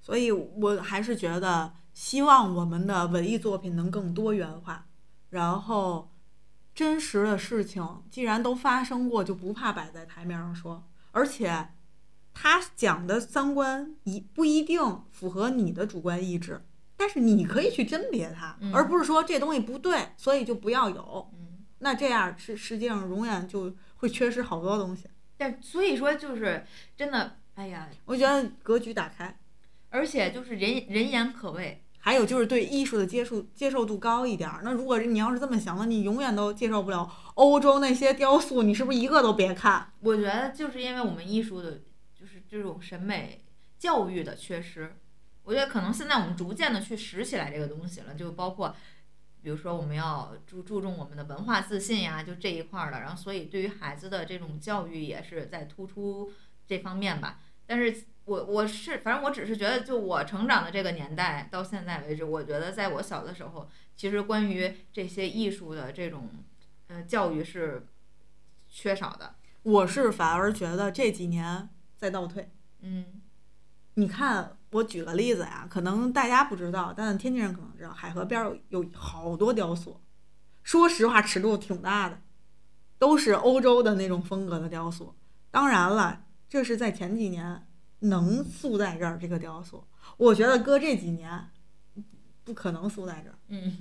[0.00, 4.85] 所以我还是觉得，希望我们的文艺作品能更多元化，
[5.30, 6.12] 然后
[6.74, 10.88] 真实的事情既然都发生过，就不怕摆在台面上说。
[11.12, 11.68] 而且
[12.34, 16.62] 他讲的三观一不一定符合你的主观意志，
[16.96, 21.30] 但是你可以去甄别它，嗯而不是说这东西不对，所以就不要有。
[21.32, 25.08] 嗯，那这样世世界上永远就会缺失好多东西。
[25.38, 29.38] 但所以说就是真的，哎呀，我觉得格局打开。
[29.88, 31.82] 而且就是人人言可畏。
[32.06, 34.60] 还有就是对艺术的接受接受度高一点儿。
[34.62, 39.92] 那如果你要是这么想，那你永远都接受不了欧洲那些雕塑，你是不是一个都别看？
[40.02, 41.80] 我觉得就是因为我们艺术的，
[42.14, 43.42] 就是这种审美
[43.76, 44.94] 教育的缺失，
[45.42, 48.72] 我觉得可能现在我们逐渐的去拾起来这个东西了，就包括，
[49.42, 56.30] 比如说我们要注注重我们的文化自信呀，就这一块儿的，然后所以对于孩子的这种教育也是在突出
[56.68, 57.40] 这方面吧。
[57.66, 66.28] 但是我我是反正我只是觉得，就我成长的这个年代到现在为止，我觉得在我小的时候，其实关于这些艺术的这种
[66.88, 67.86] 呃教育是
[68.68, 69.36] 缺少的。
[69.62, 72.50] 我是反而觉得这几年在倒退。
[72.80, 73.22] 嗯
[73.94, 80.00] 你看，我举个例子呀，可能大家不知道，但天津人可能知道，海河边儿有有好多雕塑，
[80.62, 82.20] 说实话尺度挺大的，
[82.98, 85.14] 都是欧洲的那种风格的雕塑。
[85.50, 87.66] 当然了，这是在前几年
[88.08, 89.84] 能塑在这儿这个雕塑，
[90.16, 91.48] 我觉得搁这几年
[92.44, 93.76] 不可能塑在这儿，嗯。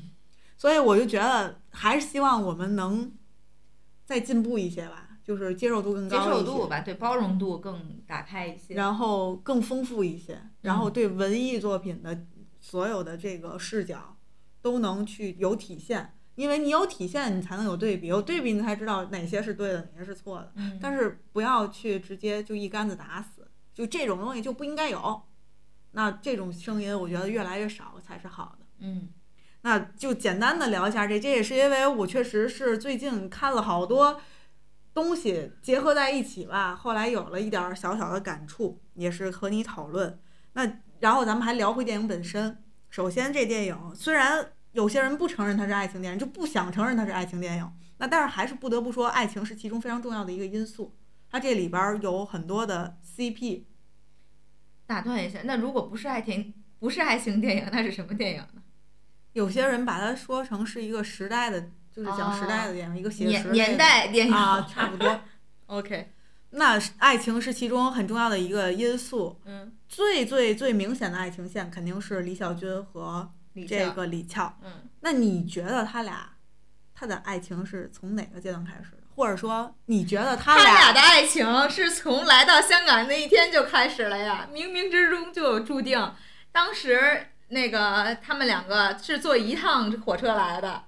[0.57, 3.11] 所以我就觉得还是希望我们能
[4.05, 6.31] 再进步一些吧，就是接受度更接高一些。
[6.31, 8.73] 受度吧，对包容度更打开一些。
[8.73, 12.25] 然后更丰富一些，然嗯后对文艺作品的
[12.61, 14.15] 所有的这个视角
[14.61, 16.13] 都能去有体现。
[16.35, 20.51] 因为你有体现，你才能有对比，有对比你才知道哪些是对的，哪些是错的。
[20.55, 23.34] 嗯但是不要去直接就一竿子打死，
[23.75, 25.21] 就这种东西就不应该有。
[25.91, 28.65] 那这种声音，我觉得越来越少才是好的。
[28.79, 29.09] 嗯
[29.61, 34.21] 那就简单的聊一下这，这也是因为我确实是最近看了好多
[34.93, 40.19] 东西结合在一起吧，后来有了一点儿小小的感触，也是和你讨论。
[40.53, 42.63] 那然后咱们还聊回电影本身。
[42.89, 50.95] 首先，这电影虽然有些人不承认它是爱情电影，就不想承认它是爱情电影，那但是还是不得不说，爱情是其中非常重要的一个因素。
[51.31, 53.63] 它这里边儿有很多的 CP，
[54.85, 58.61] 打断一下，那如果不是爱情，不是爱情电影，那是什么电影呢？
[59.33, 65.21] 有些人把它说成是一个时代的，就是讲时代的电影，一个写实年年代电影啊，差不多。
[65.67, 66.11] OK，
[66.51, 73.33] 那爱情是其中很重要的一个因素，嗯，最最最明显的爱情线肯定是李小军和
[73.67, 74.57] 这个李翘。
[74.63, 76.37] 嗯，那你觉得他俩
[76.93, 79.04] 他的爱情是从哪个阶段开始的？
[79.15, 86.13] 或者说你觉得他他俩俩的爱情是从来到香港那一天就开始了呀，冥冥之中就有注定。
[86.51, 90.83] 当时那个他们两个是坐一趟火车来的，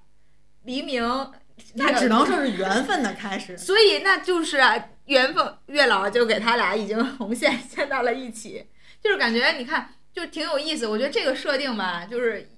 [0.63, 1.31] 黎明，
[1.75, 3.57] 那只能说是缘分的开始。
[3.57, 8.67] 所以那就是啊缘分，月老就给他俩已经红线 牵到了一起，
[9.01, 10.87] 就是感觉你看就挺有意思。
[10.87, 12.49] 我觉得这个设定吧，就是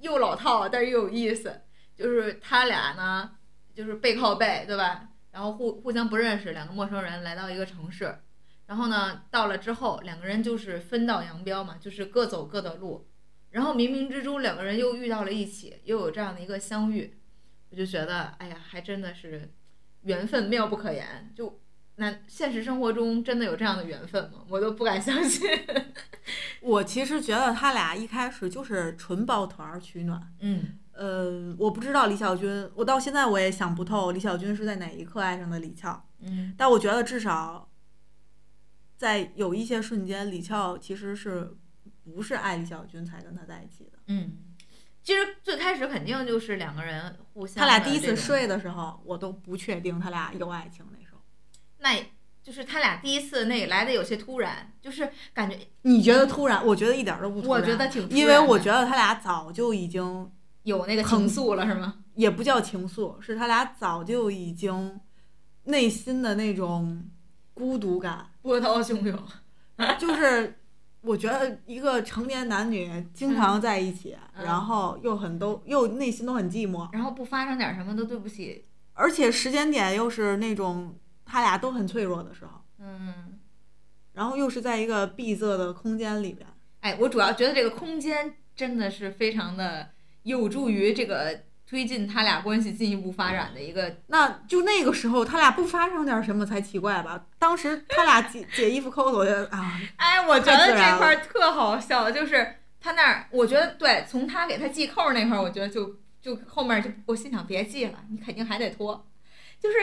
[0.00, 1.62] 又老套，但是又有意思。
[1.96, 3.30] 就是他俩呢，
[3.74, 5.08] 就是背靠背，对吧？
[5.32, 8.18] 然后互互相不认识，两个陌生人来到一个城市，
[8.66, 13.08] 然后呢，到了之后，两个人就是分道扬镳嘛，就是各走各的路。
[13.50, 17.18] 然后冥冥之中，两个人又遇到了一起，又有这样的一个相遇，
[17.70, 19.52] 我就觉得，哎呀，还真的是
[20.02, 21.32] 缘分妙不可言。
[21.34, 21.60] 就
[21.96, 24.44] 那现实生活中真的有这样的缘分吗？
[24.48, 25.48] 我都不敢相信。
[26.60, 30.32] 我其实觉得他俩一开始就是纯抱团儿取暖。
[30.40, 36.06] 嗯呃，我不知道李小军，我到现在我也想不透李小军是在哪一刻爱上的李翘。
[36.20, 37.70] 嗯但我觉得至少
[38.98, 41.56] 在有一些瞬间，李翘其实是
[42.04, 43.92] 不是爱李小军才跟他在一起的。
[44.08, 44.36] 嗯，
[45.02, 50.84] 其实最开始肯定就是两个人互相他俩第一次睡的时候，我都不确定他俩有爱情。
[50.92, 51.22] 那时候，
[51.78, 51.96] 那
[52.42, 56.62] 就是他俩第一次那来的有些突然，就是感觉你觉得突然？
[56.66, 57.62] 我觉得一点都不突然。
[57.62, 60.30] 我觉得挺突然因为我觉得他俩早就已经
[60.62, 61.96] 有那个情愫了，是吗？
[62.14, 65.00] 也不叫情愫，是他俩早就已经
[65.64, 67.08] 内心的那种
[67.54, 69.18] 孤独感，波涛汹涌。
[69.98, 70.58] 就是
[71.00, 78.66] 我觉得一个成年男女经常在一起，嗯然后又很都又内心都很寂寞，然后不发生点什么都对不起。
[78.92, 83.38] 而且时间点又是那种他俩都很脆弱的时候，嗯，
[84.12, 86.46] 然后又是在一个闭塞的空间里边。
[86.80, 89.90] 哎，我主要觉得这个空间真的是非常的
[90.22, 93.96] 有助于这个推进他俩关系进一步发展的一个。
[94.08, 97.26] 那就那个时候，他俩不发生点什么才奇怪吧？
[97.38, 109.06] 当时他俩解解衣服扣子，我觉得啊，哎，我觉得这块儿特好笑，就是他那儿，我觉得对，从他给他系扣儿那块儿，我觉得就就后面就我心想别系了，你肯定还得脱。
[109.60, 109.76] 就是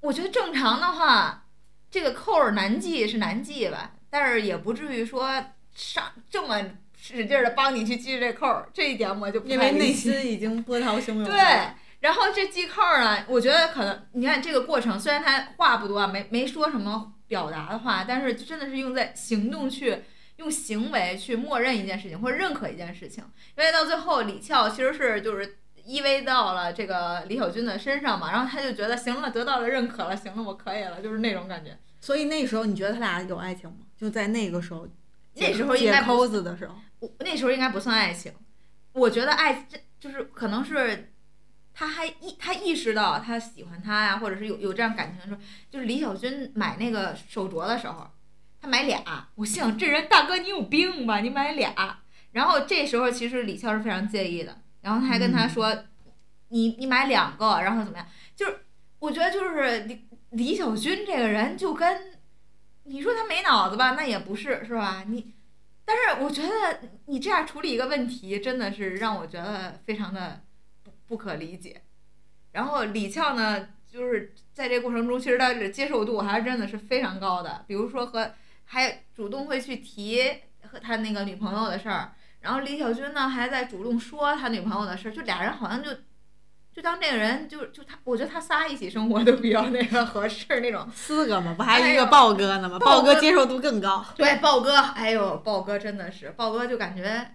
[0.00, 1.44] 我觉得正常的话，
[1.90, 5.30] 这个扣儿难系是难系吧，但是也不至于说
[5.74, 6.60] 上这么
[7.14, 9.92] 使劲的帮你去系这扣儿，这一点我就不因为内。
[9.92, 11.24] 心已经波涛汹涌。
[11.24, 11.36] 对，，
[12.00, 19.98] 然后这系扣儿呢，我觉得可能你看这个过程，虽然他话不多啊，没没说什么表达的话，但是真的是用在行动去
[20.36, 23.22] 用行为去默认一件事情或者认可一件事情，
[23.56, 25.58] 因为到最后李翘其实是就是。
[25.88, 31.78] 依偎到了这个李小军的身上嘛，然后他就觉得行了，得到了认可了，行了，我可以了，就是那种感觉。
[32.00, 33.76] 所以那时候你觉得他俩有爱情吗？
[33.96, 34.88] 就在那个时候，
[35.34, 38.32] 那时候应该不解扣子的时候，我那时候应该不算爱情，
[38.92, 41.12] 我觉得爱这就是可能是
[41.74, 45.40] 他还意他意识到他喜欢他呀，或者是有有这样感情的时候，
[45.70, 48.10] 就是李小军买那个手镯的时候，
[48.60, 51.98] 他买俩，我心想这人大哥你有病吧，你买俩。
[52.32, 55.84] 然后这时候其实李翘是非常介意的，然后他还跟他说，
[56.48, 58.06] 你你买两个，然后怎么样？
[58.34, 58.58] 就是
[58.98, 62.18] 我觉得就是李李小军这个人就跟
[62.84, 65.04] 你说他没脑子吧，那也不是是吧？
[65.06, 65.32] 你
[65.86, 70.42] 但是我觉得你这样处理一个问题，真的是让我觉得非常的
[70.82, 71.80] 不不可理解。
[72.52, 77.64] 然后李翘呢，就是在这过程中，其实他的接受度还是真的是非常高的。
[77.68, 80.20] 比如说和还主动会去提
[80.62, 85.90] 和他那个女朋友的事儿，然后李小军呢还在主动说他女朋友的事儿，就俩人好像就
[86.76, 90.86] 就当这个人就就他，我觉得他仨一起生活都比较那个合适那种。
[90.94, 92.78] 四个嘛，不还有一个豹哥呢吗？
[92.78, 94.04] 豹哥哥接受度更高。
[94.14, 97.32] 对，豹哥，哎呦，豹哥真的是，豹哥就感觉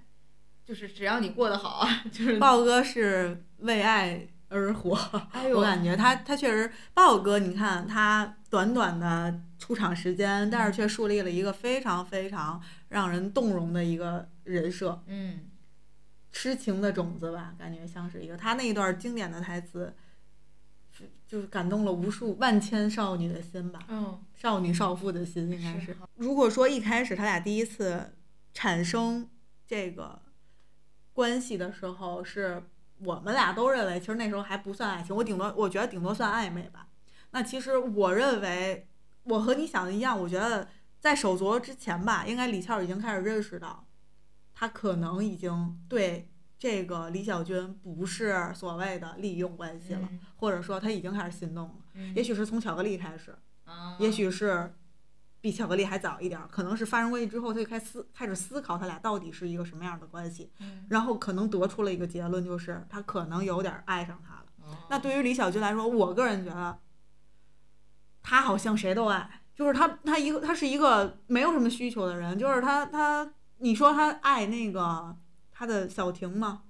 [0.64, 4.96] 就是只要你过得好，就是 豹哥是为爱而活，
[5.32, 15.40] 哎呦我感觉他他确实，豹哥，你看他短短的出场时间，但是却树立了一个非常非常让人动容的一个人设，嗯
[16.32, 19.94] 痴情的种子吧，感觉像是一个他那一段经典的台词，
[20.92, 25.98] 是就是感动了无数万千少女的心吧，嗯少女少妇的心应该是是。
[26.16, 28.14] 如果说一开始他俩第一次
[28.54, 29.30] 产生
[29.68, 30.22] 这个
[31.14, 32.64] 关系的时候，是
[33.00, 36.88] 我们俩都认为，其实那时候还不算爱情，我顶多我觉得顶多算暧昧吧。
[37.32, 38.88] 那其实我认为，
[39.24, 40.68] 我和你想的一样，我觉得
[41.00, 43.86] 在手镯之前吧，应该李翘已经开始认识到，
[44.62, 51.76] 他可能已经对这个李小军不是所谓的利用关系了，嗯或者说他已经开始心动了。
[51.96, 53.36] 嗯也许是从巧克力开始，
[53.66, 54.72] 啊也许是
[55.42, 64.46] 比巧克力还早一点，可能是发生关系之后，他就开始思开始思考他俩到底是一个什么样的关系，嗯然后可能得出了一个结论，就是他可能有点爱上他了。
[64.60, 66.78] 哦那对于李小军来说，我个人觉得，
[68.22, 75.16] 他好像谁都爱，就是他他一个他是一个没有什么需求的人，就是他他你说他爱那个
[75.52, 76.64] 他的小婷吗？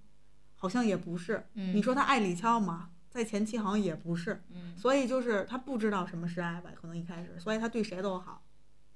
[0.56, 1.48] 好像也不是。
[1.56, 2.90] 嗯你说他爱李翘吗？
[3.10, 4.44] 在前期好像也不是。
[4.50, 8.44] 嗯所以就是他不知道什么是爱吧，可能一开始，所以他对谁都好，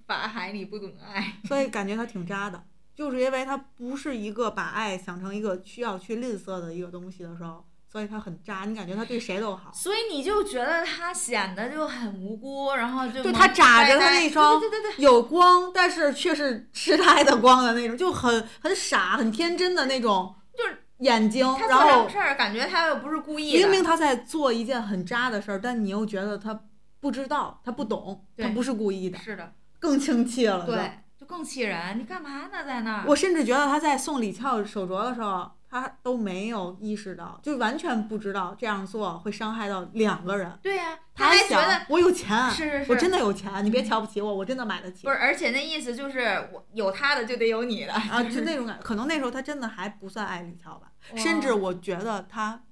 [0.06, 7.66] 法海你不懂爱，所以 感觉他挺渣的，就是因为他不是一个把爱想成一个需要去吝啬的一个东西的时候，
[7.96, 8.66] 所以他很渣。
[8.66, 26.64] 你感觉他对谁都好，所以你就觉得他显得就很无辜，然后就对他眨着他那双对对对对有光，但是却是痴呆的光的那种，就很很傻、很天真的那种，就是眼睛，他做什么事儿，感觉他又不是故意的，明明他在做一件很渣的事儿，但你又觉得他
[27.00, 30.66] 不知道，他不懂，他不是故意的，是的，更生气了。
[30.66, 31.98] 对，就更气人。
[31.98, 33.06] 你干嘛呢，在那儿？
[33.08, 40.58] 我甚至觉得他在送李翘手镯的时候，他都没有意识到，就完全不知道这样做会伤害到两个人。
[40.62, 45.12] 对呀、他还觉得我有钱，是是是我真的有钱，你别瞧不起我，我真的买得起不。
[45.12, 52.64] 是，而且那意思就是我有他的就得有你的 啊，就那种感，可能那时候他真的还不算爱李翘吧，甚至我觉得他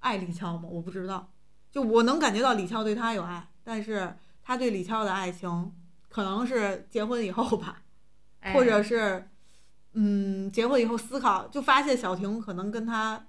[0.00, 0.68] 爱李翘吗？
[0.70, 1.32] 我不知道，
[1.70, 5.72] 就我能感觉到李翘对他有爱，但是他对李翘的爱情
[6.08, 7.82] 可能是结婚以后吧，
[8.40, 9.29] 哎或者是，
[9.92, 13.26] 嗯，结婚以后思考，就发现小婷可能跟他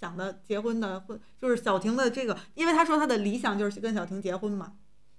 [0.00, 4.74] 想的结婚的婚，就是小婷的这个，因为他说他的理想就是跟小婷结婚嘛，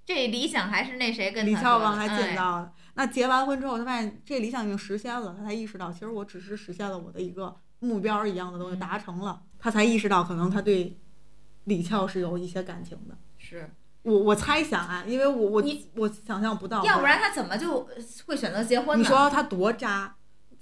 [0.05, 2.71] 这理想还是那谁跟李他说的翘帮他建哎造的。
[2.93, 10.97] 那结完婚之后，他发现这理想已经实现了，他才意识到，其实我只是实现了我的一个目标一样的东西，嗯达成了，他才意识到可能他对
[11.65, 13.17] 李翘是有一些感情的。
[13.37, 13.69] 是，
[14.03, 15.63] 我我猜想啊，因为我我
[15.95, 17.85] 我想象不到，要不然他怎么就
[18.25, 19.03] 会选择结婚呢？
[19.03, 20.15] 你说他多渣，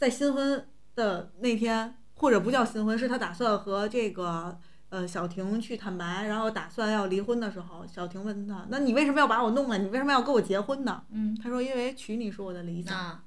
[0.04, 9.78] 在新婚的那天，或者不叫新婚，是他打算和这个呃小婷去坦白，然后打算要离婚的时候，小婷问他：“那你为什么要把我弄了？
[9.78, 13.24] 你为什么要跟我结婚呢嗯？”他说：“因为娶你是我的理想。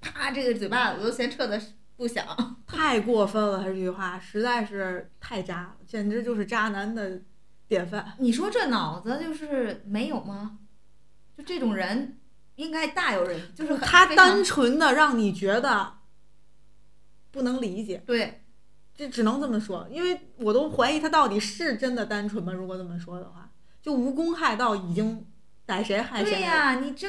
[0.00, 1.62] 啪这个嘴巴子都先撤的
[1.94, 2.26] 不响。
[2.66, 7.20] 太过分了，他这句话实在是太渣了，简直就是渣男的
[7.68, 8.14] 典范。
[8.18, 10.58] 你说这脑子就是没有吗？
[11.38, 12.18] 就这种人
[12.56, 15.99] 应该大有人，就是他单纯的让你觉得
[17.30, 18.42] 不能理解，对
[18.94, 22.52] 这只能这么说，因为我都怀疑他到底是真的单纯吗？
[22.52, 23.50] 如果这么说的话，
[23.80, 25.26] 就无公害到已经
[25.64, 26.32] 逮谁害谁。
[26.32, 27.08] 对呀、你这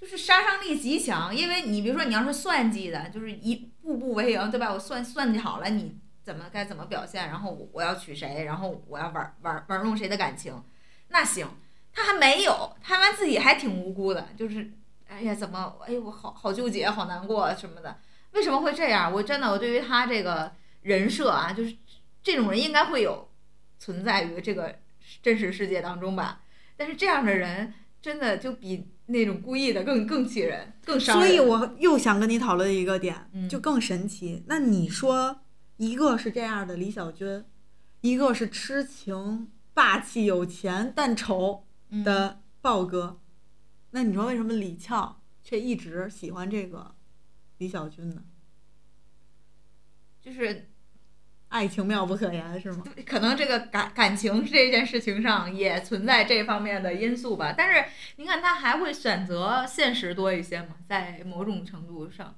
[0.00, 4.72] 就是杀伤力极强，因为你比如说你要是算计的，就是一步步为营，对吧？
[4.72, 10.62] 我算算计好了你怎么该怎么表现，然后我我要娶谁，然后我要玩玩玩弄谁的感情，
[11.08, 11.46] 那行，
[11.92, 14.72] 他还没有，他们自己还挺无辜的，就是
[15.06, 17.98] 哎呀怎么哎呦我好好纠结，好难过什么的，
[18.32, 19.12] 为什么会这样？
[19.12, 20.52] 我真的我对于他这个
[20.82, 21.76] 人设啊，就是
[22.22, 23.28] 这种人应该会有
[23.78, 24.76] 存在于这个
[25.22, 26.42] 真实世界当中吧，
[26.76, 31.28] 但是这样的人真的就比那种故意的更更气人，更伤人。
[31.28, 34.44] 所以我又想跟你讨论一个点，嗯就更神奇。
[34.46, 35.40] 那你说，
[35.78, 37.44] 一个是这样的李小军，
[38.02, 43.18] 一个是痴情、霸气、有钱但丑嗯的豹哥，
[43.92, 46.94] 那你说为什么李翘却一直喜欢这个
[47.58, 48.22] 李小军呢？
[50.20, 50.68] 就是
[51.48, 52.84] 爱情妙不可言是吗？
[53.06, 57.54] 可能这个感感情这件事情上也存在这方面的因素吧。
[57.56, 62.36] 但是您看他还会选择现实多一些嘛，在某种程度上，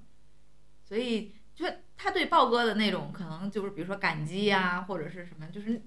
[0.85, 1.67] 所以就
[1.97, 5.83] 他对豹哥的那种可能就是比如说感激呀、或者是什么，就是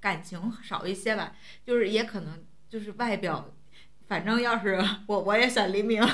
[0.00, 1.34] 感情少一些吧，
[1.64, 3.50] 就是也可能就是外表。
[4.06, 6.06] 反正要是我，我也选黎明。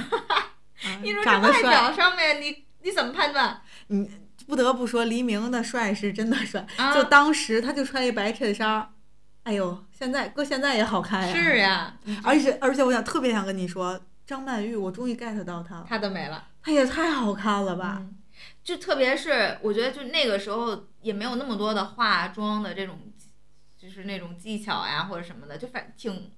[0.83, 3.61] 啊你说这长得帅，外表上面，你你怎么判断？
[4.47, 8.93] 不得不说黎明的帅是真的帅，啊就当时他就穿一白衬衫，
[9.45, 11.35] 哎呦，现在搁现在也好看呀。
[11.35, 16.49] 是呀，而且而且我想特别想跟你说，张曼玉，我终于 get 到她了，她都没了。
[16.63, 17.99] 她也太好看了吧？
[18.01, 18.17] 嗯，
[18.65, 22.99] 就特别是我觉得，就那个时候也没有那么多的化妆的这种，
[23.79, 26.31] 就是那种技巧呀或者什么的，就反挺就是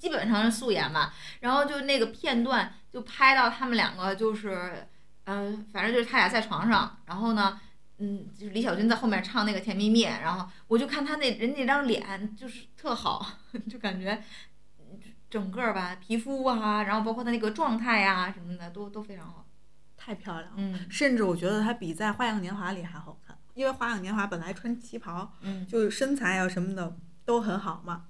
[0.00, 1.14] 基本上是素颜吧。
[1.38, 4.88] 然后就那个片段就拍到他们两个就是，
[5.26, 7.60] 嗯、反正就是他俩在床上，然后呢。
[8.02, 13.26] 嗯，就是李小军在后面唱那个《甜蜜蜜》，然后我就看他那人那张脸就是特好，
[13.68, 14.18] 就感觉
[14.78, 14.98] 嗯
[15.28, 19.44] 整个儿吧皮肤啊，然后包括他那个状态呀、什么的都都非常好。
[19.98, 26.96] 太漂亮了，嗯甚至我觉得她比在《花样年华》里还好看，因为《花样年华》本来穿旗袍，嗯，就是身材啊什么的
[27.26, 28.06] 都很好嘛。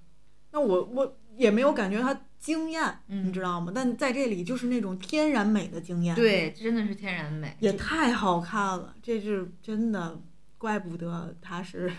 [0.53, 3.73] 那我我也没有感觉她惊艳，嗯你知道吗？
[3.75, 7.57] 但在这里就是那种天然美的惊艳，，对，真的是天然美。
[7.61, 10.21] 也太好看了，这是真的，
[10.59, 11.91] 怪不得她是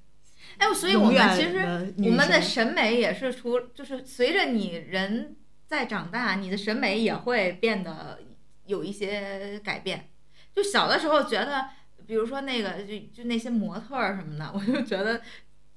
[0.58, 5.34] 哎，所以我们其实我们的审美也是除，就是随着你人
[5.66, 8.20] 在长大，你的审美也会变得
[8.66, 10.10] 有一些改变。
[10.54, 11.70] 就小的时候觉得，
[12.06, 15.22] 比如说那个就就那些模特儿什么的，我就觉得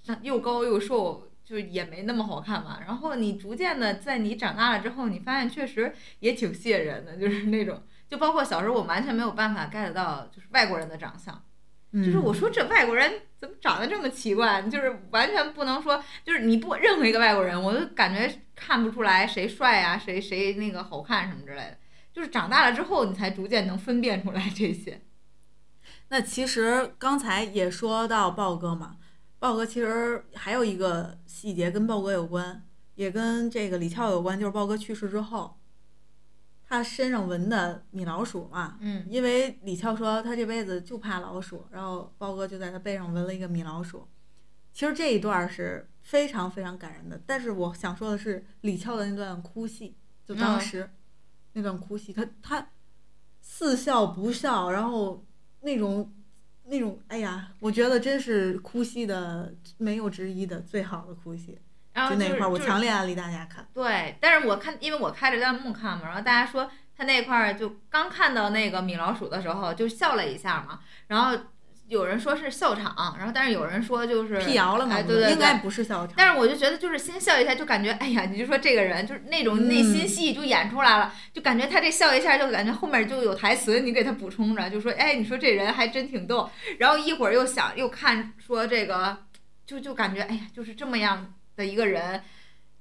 [0.04, 1.30] 长又高又瘦。
[1.44, 11.34] 就也没那么好看嘛，然后你逐渐的在你长大了之后，你发现确实也挺吸引人的，就是那种，就包括小时候我完全没有办法 get 到，就是外国人的长相，
[11.94, 14.62] 就是嗯我说这外国人怎么长得这么奇怪？
[14.64, 21.78] 就是完全不能说，就是你不任何一个外国人，我都感觉看不出来谁帅啊，谁谁那个好看什么之类的。
[22.14, 25.02] 就是长大了之后，你才逐渐能分辨出来这些。
[26.10, 28.98] 那其实刚才也说到豹哥嘛，
[29.44, 32.66] 豹哥其实还有一个细节跟豹哥有关，
[32.96, 35.60] 也跟这个李翘有关，就是豹哥去世之后，
[36.64, 44.08] 他身上纹的米老鼠嘛，嗯因为李翘说他这辈子就怕老鼠，然后豹哥就在他背上纹了一个米老鼠。
[44.72, 50.90] 其实这一段是非常非常感人的，但是我想说的是李翘的那段哭戏，就当嗯时
[51.52, 52.70] 那段哭戏，他他
[53.42, 55.26] 似笑不笑，然后
[55.60, 56.14] 那种
[56.66, 61.60] 那种，哎呀，我觉得真是哭戏的没有之一的最好的哭戏，
[61.94, 63.68] 然后就那块儿，我强烈安利大家看。
[63.74, 71.38] 对，但是我看，因为我开着弹幕看嘛，然后大家说他那块儿就刚看到那个米老鼠的时候就笑了一下嘛，然后
[71.88, 74.96] 有人说是笑场，然后但是有人说就是辟谣了嘛？
[74.96, 76.16] 哎，对对对，应该不是笑场。
[76.18, 86.50] 但是我就觉得，就是先笑一下，就感觉，哎呀，你就说这个人就是那种内心戏就演出来了，就感觉他这笑一下，就感觉后面就有台词，你给他补充着，就说，哎，你说这人还真挺逗。
[86.80, 89.18] 然后一会儿又想又看说这个，
[89.66, 92.24] 就就感觉，哎呀，就是这么样的一个人，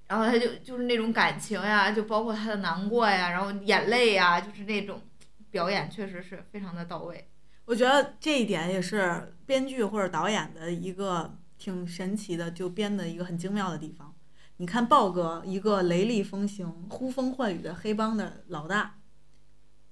[0.06, 5.02] 然后他就就是那种感情呀，就包括他的难过呀，然后眼泪呀，就是那种
[5.50, 7.28] 表演，确实是非常的到位。
[7.64, 14.14] 我觉得这一点也是编剧或者导演的一个挺神奇的，就编的一个很精妙的地方。
[14.56, 18.98] 你看豹哥，一个雷厉风行、呼风唤雨的黑帮的老大，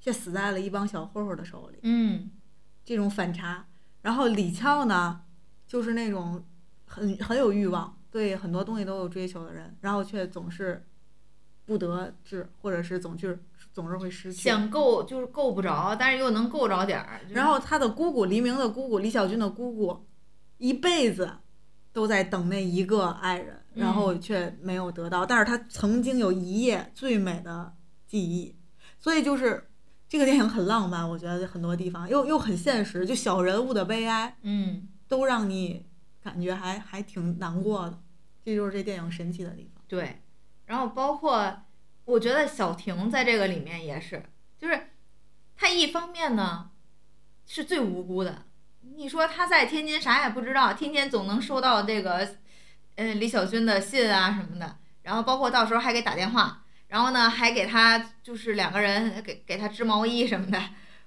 [0.01, 2.31] 却死在了一帮小混混的手里，嗯
[2.85, 3.66] 这种反差。
[4.03, 5.23] 然后李翘呢，
[5.66, 6.45] 就是那种
[6.87, 10.87] 很很有欲望，对很多东西都有追求的人，然后却总是
[11.64, 13.43] 不得志，或者是总是
[13.73, 14.43] 总是会失去。
[14.43, 17.21] 想够就是够不着，但是又能够着点儿。
[17.23, 20.07] 就是然后他的姑姑黎明的姑姑李小军的姑姑，
[20.59, 21.31] 一辈子
[21.93, 25.25] 都在等那一个爱人，然后却没有得到。
[25.25, 27.75] 但是他曾经有一夜最美的
[28.07, 28.57] 记忆，
[28.99, 29.71] 所以就是
[30.09, 34.89] 这个电影很浪漫，我觉得很多地方又又很现实，就小人物的悲哀嗯。
[35.11, 35.85] 都让你
[36.23, 37.99] 感觉还还挺难过的。
[38.45, 39.83] 这就是这电影神奇的地方。
[39.89, 40.23] 对，
[40.66, 41.53] 然后包括
[42.05, 44.22] 我觉得小婷在这个里面也是，
[44.59, 44.90] 就是
[45.57, 46.70] 她一方面呢
[47.46, 48.46] 是最无辜的，
[48.96, 52.36] 你说她在天津啥也不知道，天天总能收到这个
[52.96, 60.61] 嗯李小军的信啊什么的，然后包括到时候还给打电话，然后呢还给他就是两个人给给他织毛衣什么的，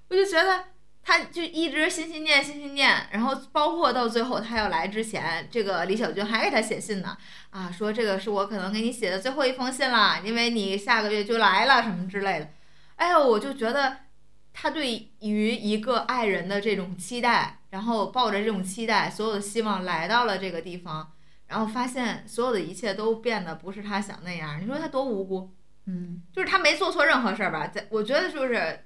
[0.09, 0.72] 我就觉得。
[1.03, 7.17] 他就一直心心念心心念，然后包括到最后他要来之前，这个李小军还给他写信呢，
[7.49, 12.49] 啊，说这个是我可能给你写的最后一封信了，因为你下个月就来了什么之类的。
[12.95, 13.97] 哎呦，我就觉得
[14.53, 21.11] 他对于一个爱人的这种期待，然后抱着这种期待，所有的希望来到了这个地方，
[21.47, 25.53] 然后发现所有的一切都变得不是他想那样，你说他多无辜？
[25.85, 27.67] 嗯，就是他没做错任何事儿吧？
[27.67, 28.85] 在我觉得就是，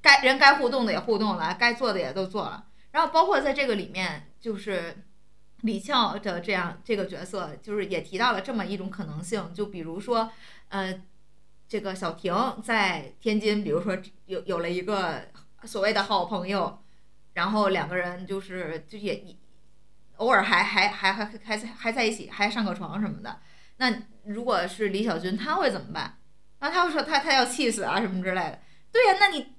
[0.00, 2.66] 该人该互动的也互动了，该做的也都做了。
[2.90, 5.04] 然后包括在这个里面，就是
[5.62, 10.30] 李翘的这样这个角色，就是也提到了这么一种可能性，就比如说，
[10.68, 11.02] 呃，
[11.68, 15.28] 这个小婷在天津，比如说有有了一个
[15.64, 16.82] 所谓的好朋友，
[17.34, 19.22] 然后两个人就是就也
[20.16, 23.40] 偶尔还还还还还在还在一起，还上个床什么的。
[23.76, 23.92] 那
[24.24, 26.18] 如果是李小军，他会怎么办？
[26.60, 28.60] 那他会说他他要气死啊什么之类的。
[28.90, 29.54] 对呀、那你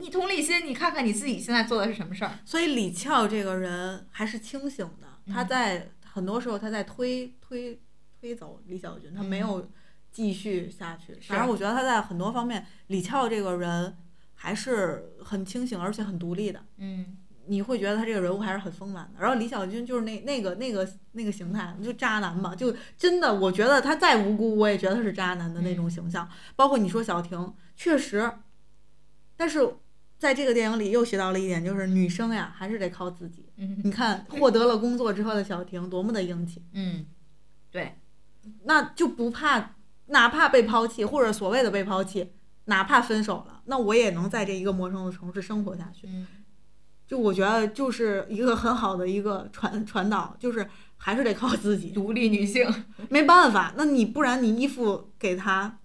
[0.00, 2.32] 你同理心，你看看你自己现在做的是什么事儿？
[2.44, 7.80] 所以李翘这个人还是清醒的，他嗯在很多时候他在推推
[8.18, 9.70] 推走李小军，他没有
[10.10, 11.12] 继续下去。
[11.20, 13.96] 是反正我觉得他在很多方面，李翘这个人
[14.34, 16.64] 还是很清醒，而且很独立的。
[16.78, 19.20] 嗯，你会觉得他这个人物还是很丰满的。
[19.20, 26.28] 然后李小军就是那那个那个那个形态，就渣男嘛，就真的我觉得他再无辜，我也觉得他是渣男的那种形象。
[26.56, 28.32] 包括你说小婷，确实，
[29.36, 29.74] 但是
[30.20, 33.46] 在这个电影里又学到了一点，就是女生呀还是得靠自己。
[33.56, 37.06] 嗯你看获得了工作之后的小婷多么的英气，嗯，
[37.70, 37.98] 对，
[38.64, 42.32] 那就不怕，哪怕被抛弃或者所谓的被抛弃，
[42.66, 46.06] 哪怕分手了，那我也能在这一个陌生的城市生活下去。
[46.06, 46.26] 嗯
[47.06, 50.64] 就我觉得就是一个很好的一个传传导，就是
[50.96, 52.72] 还是得靠自己，独立女性，
[53.08, 55.80] 没办法，那你不然你依附给他，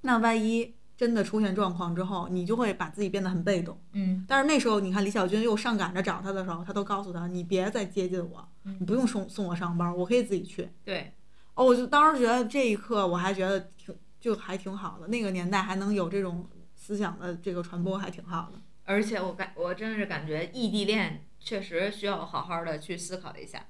[0.00, 3.78] 那万一真的出现状况之后，你就会把自己变得很被动。
[3.92, 10.68] 嗯但是那时候你看李小军又上赶着找他的时候，他都告诉他，你别再接近我，嗯你不用送送我上班，我可以自己去。
[10.84, 11.12] 对，
[11.54, 18.60] 哦，我就当时觉得这一刻我还觉得挺就还挺好的，那个年代还能有这种思想的这个传播，还挺好的。
[18.84, 23.66] 而且我感我真的是感觉异地恋确实需要好好的去思考一下，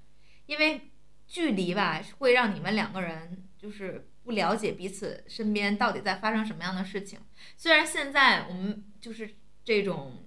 [0.47, 0.91] 因为
[1.27, 7.21] 距离吧会让你们两个人就是不了解彼此身边到底在发生什么样的事情。
[7.57, 10.25] 虽然现在我们就是这种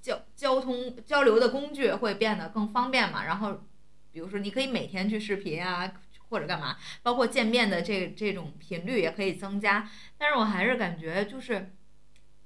[0.00, 3.64] 交交通交流的工具会变得更方便嘛，然后
[4.12, 5.92] 比如说你可以每天去视频啊。
[6.30, 11.72] 或者干嘛，包括见面的这这种频率也可以增加，但是我还是感觉就是，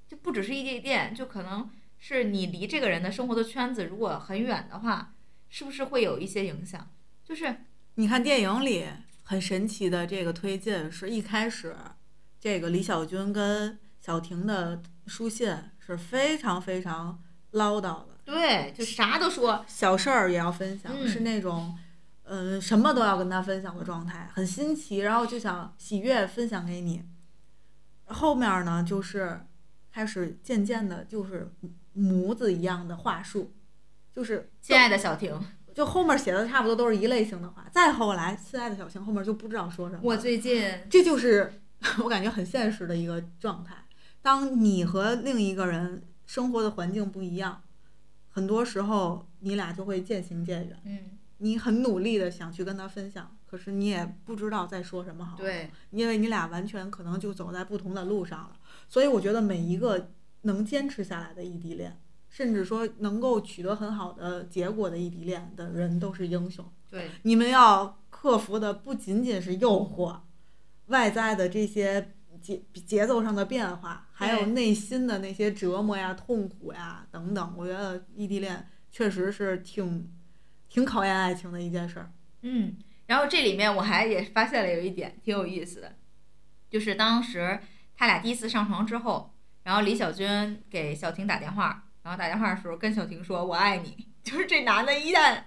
[0.07, 5.13] 就不只是异地恋，就可能是你离这个人的生活的圈子如果很远的话，
[5.49, 6.89] 是不是会有一些影响？
[7.25, 7.57] 就是
[7.95, 8.87] 你看电影里
[9.23, 11.75] 很神奇的这个推进，是一开始
[12.39, 17.21] 这个李小军跟小婷的书信是非常非常
[17.51, 21.77] 唠叨的，对，就啥都说，小事儿也要分享，嗯是那种。
[22.25, 27.03] 嗯，什么都要跟他分享的状态，很新奇，然后就想喜悦分享给你。
[28.05, 29.45] 后面呢，就是
[29.91, 31.51] 开始渐渐的，就是
[31.91, 33.53] 模子一样的话术，
[34.15, 35.37] 就是亲爱的小婷，
[35.73, 37.67] 就后面写的差不多都是一类型的话。
[37.71, 40.03] 再后来，亲爱的小晴后面就不知道说什么了。
[40.03, 41.61] 我最近 这就是
[42.03, 43.75] 我感觉很现实的一个状态。
[44.21, 47.61] 当你和另一个人生活的环境不一样，
[48.29, 50.79] 很多时候你俩就会渐行渐远。
[50.85, 50.99] 嗯，
[51.39, 58.51] 你很努力的想去跟他分享，可是你也不知道在说什么好。，对，因为你俩完全可能就走在不同的路上了。
[58.87, 60.09] 所以我觉得每一个
[60.43, 61.99] 能坚持下来的异地恋，
[62.33, 66.65] 甚至说能够取得很好的结果的异地恋的人，都是英雄。
[66.89, 70.19] 对，你们要克服的不仅仅是诱惑，
[70.87, 77.53] 外在的这些节节奏上的变化，还有内心的那些折磨呀、痛苦呀等等。
[77.55, 80.11] 我觉得异地恋确实是挺
[80.67, 82.11] 挺考验爱情的一件事儿。
[82.41, 82.75] 嗯，
[83.05, 85.95] 然后这里面我还也发现了有一点挺有意思的，
[86.67, 87.59] 就是当时
[87.95, 95.37] 他俩第一次上床之后，然后李小军给小婷打电话，然后打电话的时候跟小婷说“我爱你”， 就是这男的一旦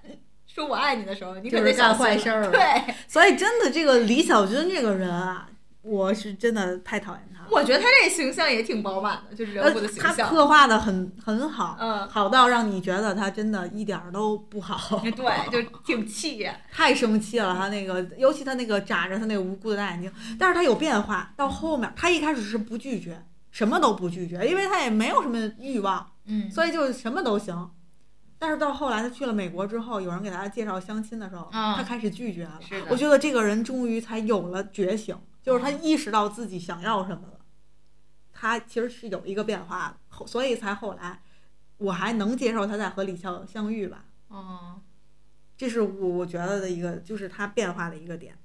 [0.47, 5.49] 说我爱你的时候，你就是肯定干坏事儿了对，所以真的，这个李小军这个人啊，
[5.83, 7.49] 我是真的太讨厌他了。
[7.51, 10.31] 我觉得他这形象也挺饱满的，就是人物的形象。
[10.31, 14.99] 刻画的很很好，嗯，好到让你觉得他真的一点儿都不好。
[15.01, 16.49] 对，就挺气。
[16.73, 21.33] 太生气了，他那个，尤其他那个眨着他那个无辜的大眼睛，但是他有变化。
[21.37, 23.23] 到后面，他一开始是不拒绝，
[23.57, 27.71] 什么都不拒绝，因为他也没有什么欲望，嗯，所以就什么都行。
[28.39, 32.61] 但是到后来，他去了美国之后，有人给他介绍相亲的时候，嗯他开始拒绝了。
[32.91, 37.41] 我觉得这个人终于才有了觉醒，就是他意识到自己想要什么了。
[38.31, 41.23] 他其实是有一个变化的，后所以才后来
[41.79, 44.05] 我还能接受他在和李翘相遇吧。
[44.29, 44.83] 哦，
[45.57, 48.37] 这是我我觉得的一个，就是他变化的一个点。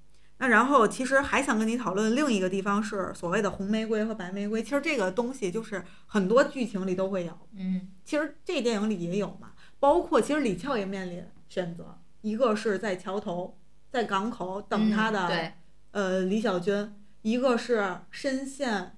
[0.42, 4.64] 那然后其实还想跟你讨论另一个地方是所谓的红玫瑰和白玫瑰。
[4.64, 9.52] 其实这个东西就是很多剧情里都会有，嗯其实这电影里也有嘛。
[9.80, 13.56] 包括其实李翘也面临选择，一个是在桥头，
[13.92, 15.54] 在港口等他的、嗯，
[15.92, 18.98] 呃李小军，一个是深陷，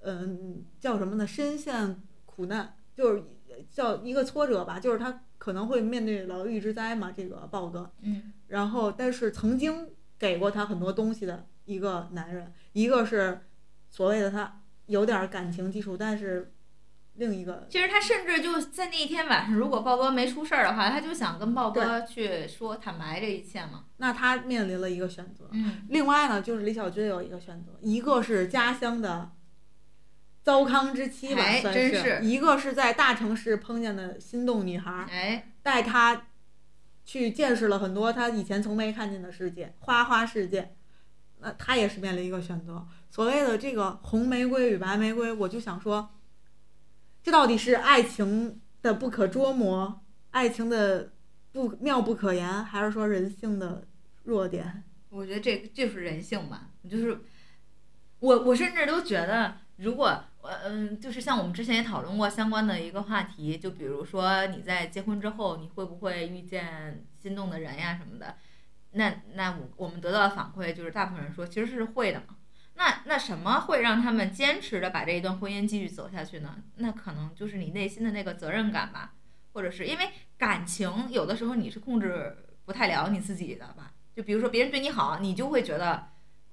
[0.00, 1.26] 嗯、叫什么呢？
[1.26, 3.24] 深陷苦难，就是
[3.70, 7.90] 叫一个挫折吧，就是他可能会面对牢狱之灾嘛，这个豹哥。
[8.00, 13.46] 嗯然后，但是曾经给过他很多东西的一个男人，一个是
[13.88, 16.52] 所谓的他有点感情基础，但是
[17.14, 23.86] 另一个其实他甚至就在那一天晚上，如果豹哥没出事儿的话，他就想跟豹哥去说坦白这一切嘛。
[23.96, 25.48] 那他面临了一个选择。
[25.52, 29.32] 嗯，另外呢，就是李小军有一个选择，一个是家乡的
[30.42, 36.28] 糟糠之妻吧，哎算真是一个是在大城市碰见的心动女孩，哎，带他
[37.08, 40.76] 去见识了很多他以前从没看见的世界，花花世界。
[41.38, 42.86] 那他也是面临一个选择。
[43.08, 46.10] 所谓的这个红玫瑰与白玫瑰，我就想说，
[47.22, 51.14] 这到底是爱情的不可捉摸，爱情的
[51.50, 53.88] 不妙不可言，还是说人性的
[54.24, 54.84] 弱点？
[55.08, 57.18] 我觉得这就是人性吧，就是
[58.18, 60.22] 我我甚至都觉得，如果
[60.64, 68.36] 嗯，就是像我们之前也讨论过相关的一个话题，就比如说你在结婚之后，你会不会遇见心动的人呀什么的？
[68.92, 72.36] 那那我我们得到的反馈就是，大部分人说其实是会的嘛。
[72.74, 76.56] 那那什么会让他们坚持的把这一段婚姻继续走下去呢？
[76.76, 79.14] 那可能就是你内心的那个责任感吧，
[79.52, 83.92] 或者是因为感情有的时候你是控制不太了你自己的吧。
[84.14, 86.08] 就比如说别人对你好，你就会觉得，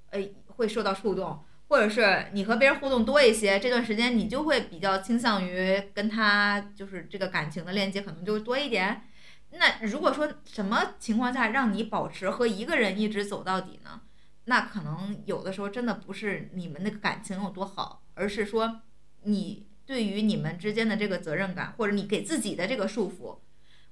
[0.09, 9.03] 呃，会受到触动，或者是你和别人互动多一些，这段时间你就会比较倾向于跟他就是这个感情的链接可能就多一点。
[9.51, 14.01] 那如果说什么情况下让你保持和一个人一直走到底呢？
[14.45, 18.81] 那可能有的时候真的不是你们那个感情有多好，而是说
[19.23, 23.39] 你对于你们之间的这个责任感，或者你给自己的这个束缚。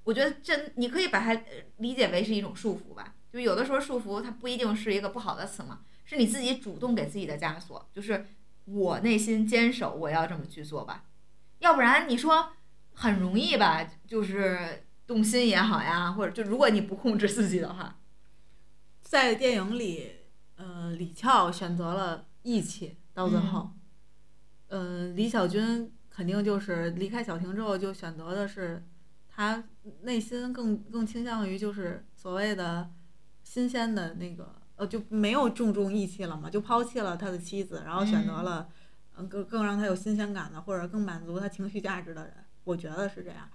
[0.04, 1.42] 我觉得真你可以把它
[1.78, 3.16] 理解为是一种束缚吧。
[3.32, 8.26] 就有的时候束缚它不一定是一个不好的词嘛，是你自己主动给自己的枷锁，就是
[8.66, 11.06] 我内心坚守我要这么去做吧，
[11.60, 12.54] 要不然你说
[12.94, 18.00] 很容易吧，就是动心也好呀，或者就如果你不控制自己的话，
[19.02, 20.12] 在电影里，
[20.56, 23.72] 呃，李翘选择了义气，到最后，
[24.68, 28.86] 呃，李小军肯定就是离开小婷之后就选择的是，
[29.28, 29.64] 他
[30.02, 32.92] 内心更更倾向于就是所谓的
[33.44, 38.70] 新鲜的那个，呃，就没有重重义气了嘛，就抛弃了他的妻子，然后选择了，
[39.18, 42.34] 嗯，更更让他有新鲜感的，或者更满足他情绪价值的人，
[42.66, 43.50] 我觉得是这样。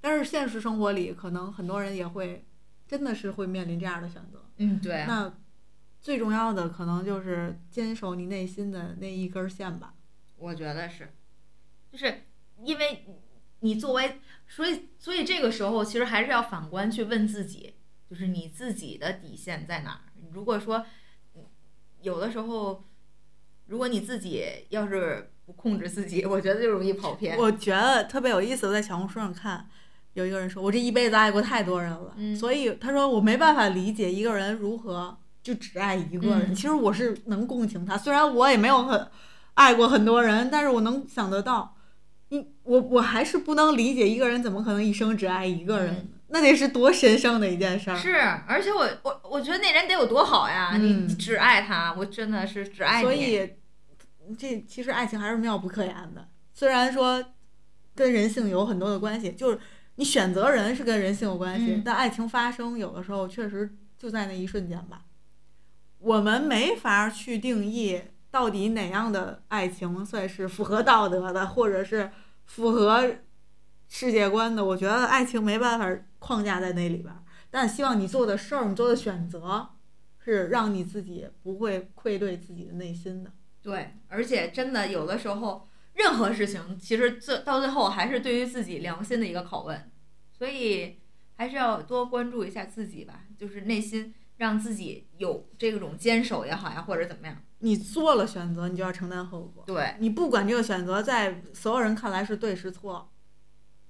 [0.00, 2.46] 但是现实生活里，可能很多人也会，
[2.86, 4.44] 真的是会面临这样的选择。
[4.58, 5.34] 嗯，对那
[6.00, 9.94] 最重要的可能就是坚守你内心的那一根线吧。
[10.36, 11.12] 我觉得是，
[11.90, 12.22] 就是
[12.62, 13.04] 因为
[13.60, 17.74] 你作为，所以所以这个时候其实还是要反观去问自己，
[18.08, 20.07] 就是你自己的底线在哪儿。
[20.32, 20.84] 如果说
[22.02, 22.84] 有的时候，
[23.66, 27.36] 如果你自己要是不控制自己， 我觉得就容易跑偏。
[27.36, 29.68] 我觉得特别有意思，我在小红书上看，
[30.14, 36.52] 有一个人说：“我这一辈子爱过太多人了，嗯所以他说我没办法理解一个人如何就只爱一个人。
[36.52, 39.08] 嗯其实我是能共情他，虽然我也没有很
[39.54, 41.76] 爱过很多人，但是我能想得到，
[42.28, 46.02] 你我我还是不能理解一个人怎么可能一生只爱一个人呢？
[46.28, 47.96] 那得是多神圣的一件事儿。
[47.96, 48.16] 嗯是，
[48.46, 50.76] 而且我我我觉得那人得有多好呀！
[50.76, 53.02] 你嗯你只爱他，我真的是只爱你。
[53.02, 53.54] 所以，
[54.38, 56.28] 这其实爱情还是妙不可言的。
[56.52, 57.24] 虽然说
[57.94, 59.58] 跟人性有很多的关系，就是
[59.96, 65.02] 你选择人是跟人性有关系，嗯但爱情发生有的时候确实就在那一瞬间吧。
[65.98, 68.00] 我们没法去定义
[68.30, 72.10] 到底哪样的爱情算是符合道德的，或者是
[72.44, 73.16] 符合
[73.88, 74.64] 世界观的。
[74.64, 79.70] 我觉得爱情没办法框架在那里边儿，但希望你做的事儿，你做的选择，
[80.18, 83.32] 是让你自己不会愧对自己的内心的。
[83.62, 89.90] 对，而且真的有的时候，任何事情其实最到最后还是对于自己良心的一个拷问，
[90.32, 90.98] 所以
[91.34, 97.36] 还是要多关注一下自己吧，就是内心让自己有这种坚守也好呀，或者怎么样。
[97.58, 99.64] 你做了选择，你就要承担后果。
[99.66, 103.10] 对，你不管这个选择在所有人看来是对是错，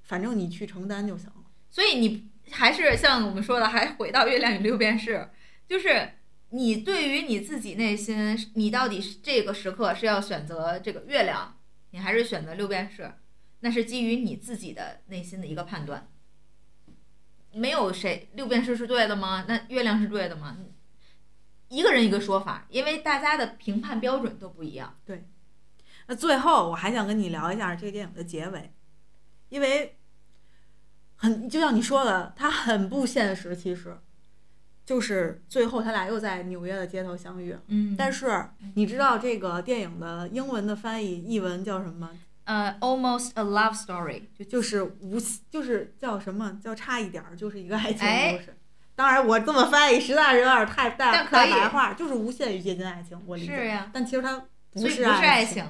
[0.09, 1.45] 反正你去承担就行了。
[1.71, 5.31] 所以你还是像我们说的，还回到月亮与六便士，
[5.69, 6.15] 就是
[6.49, 11.57] 你对于你自己内心，你到底是这个时刻是要选择这个月亮，
[11.91, 13.13] 你还是选择六便士，
[13.61, 16.09] 那是基于你自己的内心的一个判断。
[17.53, 19.45] 没有谁六便士是对的吗？
[19.47, 20.57] 那月亮是对的吗？
[21.69, 24.99] 一个人一个说法，因为大家的评判标准都不一样。
[25.05, 25.29] 对
[26.07, 28.73] 那最后我还想跟你聊一下这个电影的结尾，
[29.51, 29.98] 因为
[31.19, 33.99] 很就像你说的，它很不现实，其实
[34.87, 37.55] 就是最后他俩又在纽约的街头相遇
[37.99, 42.11] 但是你知道这个电影的英文的翻译译文叫什么吗？
[42.45, 48.57] 呃，almost a love story，就就是无，就是叫什么叫差一点儿，就是一个爱情哎故事。
[48.95, 53.21] 当然，我这么翻译实在是有点太大白话，就是无限于接近爱情。
[53.27, 54.43] 我理解，是呀，但其实它
[54.73, 55.65] 不是爱爱情。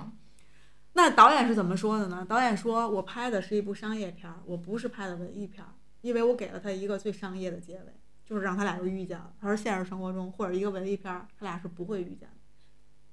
[0.98, 2.26] 那导演是怎么说的呢？
[2.28, 5.70] 导演说我拍的是一部商业片儿，我不是拍的文艺片儿，
[6.00, 7.94] 因为我给了他一个最商业的结尾，
[8.26, 9.32] 就是让他俩就遇见了。
[9.40, 12.36] 他说现实生活中或者一个文艺片儿，他俩是不会遇见的。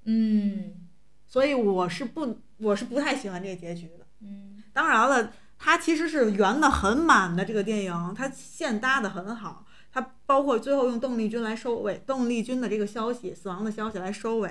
[0.06, 0.88] 嗯
[1.28, 4.04] 所以我是不，我是不太喜欢这个结局的。
[4.20, 14.50] 嗯当然了，它其实是圆的很满的这个电影，它线搭的很好，它包括最后用邓丽君来收尾，邓丽君的这个消息死亡的消息来收尾，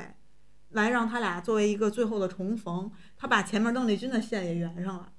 [0.75, 5.11] 来让他俩作为一个最后的重逢，他把前面邓丽君的线也圆上了。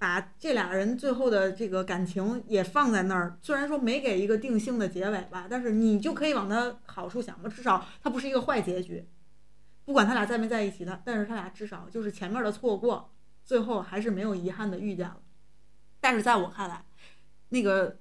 [0.00, 9.08] 把这俩人最后的这个感情也放在那儿，虽然说没给一个定性的结尾吧，但是你就可以往他好处想吧，至少他不是一个坏结局。
[9.84, 13.10] 不管他俩在没在一起的，但是他俩至少就是前面的错过，
[13.44, 15.20] 最后还是没有遗憾的遇见了。
[15.98, 16.84] 但是在我看来，
[17.48, 17.98] 那个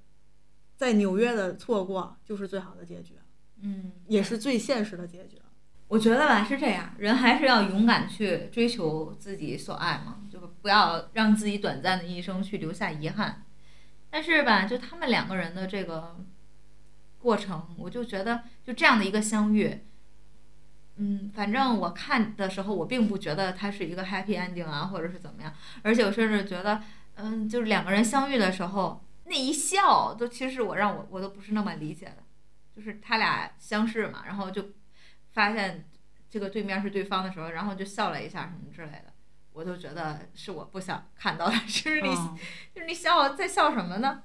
[0.75, 3.15] 在纽约的错过就是最好的结局，
[3.61, 5.36] 嗯，也是最现实的结局。
[5.87, 13.43] 我觉得吧是这样，人还是要勇敢去追求自己所爱嘛，就不要让自己短暂的一生去留下遗憾。
[14.09, 16.17] 但是吧，就他们两个人的这个
[17.19, 19.85] 过程，我就觉得就这样的一个相遇，
[20.97, 26.81] 嗯，反正我看的时候，我并不觉得它是一个 happy ending 啊，或者是怎么样，而且我甚至觉得，
[27.15, 32.23] 嗯，就是两个人相遇的时候那一笑，都其实我让我我都不是那么理解的，
[32.75, 34.69] 就是他俩相视嘛，然后就
[35.37, 35.87] 发现
[36.27, 39.13] 这个对面是对方的时候，然后就笑了一下什么之类的，
[39.53, 42.35] 我就觉得是我不想看到的， 就是你、嗯
[42.73, 44.23] 就是你笑在笑什么呢？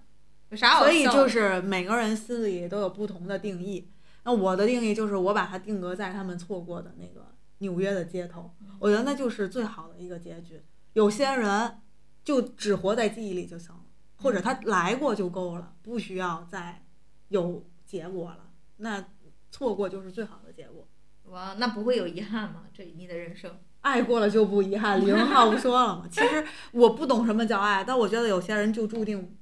[0.49, 0.91] 有啥好笑的？
[0.91, 3.91] 所以就是每个人心里都有不同的定义。
[4.25, 10.63] 那我的定义就是我把它定格在他们错过的那个纽约的街头，我觉得那就是最好的一个结局。
[10.95, 11.79] 有些人
[12.25, 13.83] 就只活在记忆里就行了，
[14.17, 16.83] 或者他来过就够了，不需要再
[17.29, 18.49] 有结果了。
[18.79, 19.05] 那
[19.51, 20.89] 错过就是最好的结果。
[21.33, 22.65] 哇，那不会有遗憾吗？
[22.75, 26.07] 这你的人生，爱过了就不遗憾，李荣浩不说了吗？
[26.11, 29.37] 其实我不懂什么叫爱，但我觉得有些人就注定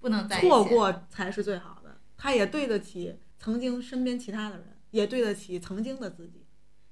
[0.00, 6.46] 不能错过才是最好的，他也对得起曾经身边其他的人，也对得起曾经的自己。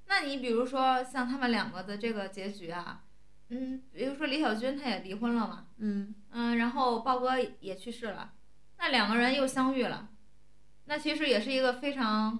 [0.07, 3.03] 那你比如说像他们两个的这个结局啊，
[3.47, 8.33] 嗯，比如说李小军他也离婚了嘛，嗯，嗯，然后豹哥也去世了，
[8.77, 10.09] 那两个人又相遇了，
[10.85, 12.37] 那其实也是一个非常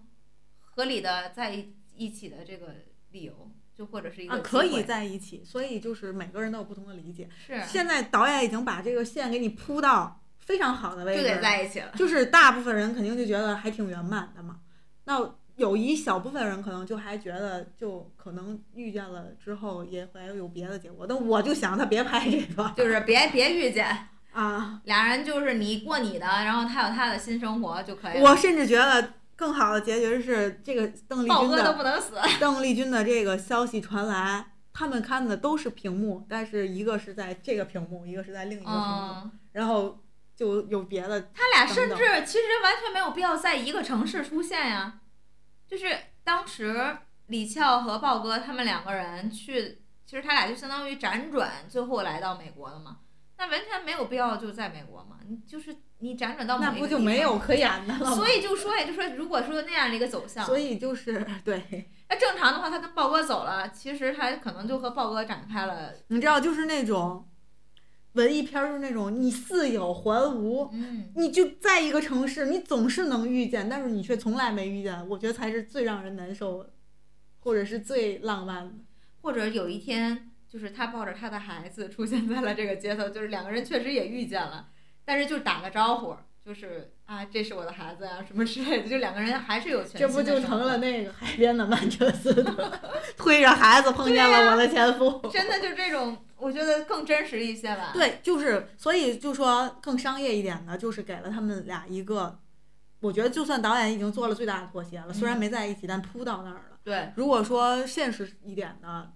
[0.60, 2.76] 合理的在一一起的这个
[3.12, 7.30] 理由，就或者是一个啊，可以在一起，所以就是每个人都有不同的理解。
[7.46, 11.92] 是现在导演已经把这个线给你铺到非常好的位就得在一起了。
[11.96, 14.60] 就是大部分人肯定就觉得还挺圆满的嘛。
[15.06, 21.06] 那有一小部分人可能就还觉得，就可能遇见了之后也会有别的结果。
[21.06, 23.86] 但我就想他别拍这个 就是别别遇见
[24.32, 28.24] 啊，俩人，就是你过你的，然后他有他的新生活就可以了。
[28.24, 40.04] 我甚至觉得更好的结局是这个邓丽君的不能死， 邓丽君的这个消息传来，他们看的都是屏幕，但是一个是在这个屏幕，一个是在另一个屏幕，嗯，然后
[40.36, 45.00] 就有别的他俩甚至其实完全没有必要在一个城市出现呀。
[45.68, 52.98] 就是当时李翘和豹哥他们两个人去，其实他俩就相当于辗转，最后来到美国了嘛。
[53.38, 58.16] 那完全没有必要就在美国嘛，你就是你辗转到某那不就没有可演的了？
[58.16, 67.28] 所以就说也，就说如果说那样的一个走向，所以就是对，那正常的话，他跟豹哥走了，其实他可能就和豹哥展开了，你知道，就是那种
[68.14, 76.70] 文艺片儿，就是那种你似有还无，嗯，你就在一个城市，你总是能遇见，但是你却从来没遇见，我觉得才是最让人难受的，
[77.40, 78.74] 或者是最浪漫的。
[79.22, 84.68] 或者有一天，就是他抱着他的孩子出现在了这个街头，就是两个人确实也遇见了，
[85.04, 92.72] 但是就打个招呼，就是啊，这是我的孩子呀、什么之类的，就两个人还是有全这不就成了那个海边的曼彻斯特，
[93.18, 95.28] 推着孩子碰见了我的前夫。
[95.34, 97.90] 真的就这种，我觉得更真实一些吧。
[97.92, 102.40] 对，就是所以就说更商业一点的，就是给了他们俩一个，
[103.00, 106.78] 我觉得就算导演已经做了最大的妥协了，虽然嗯没在一起，但扑到那儿了。
[106.84, 109.14] 对，如果说现实一点的，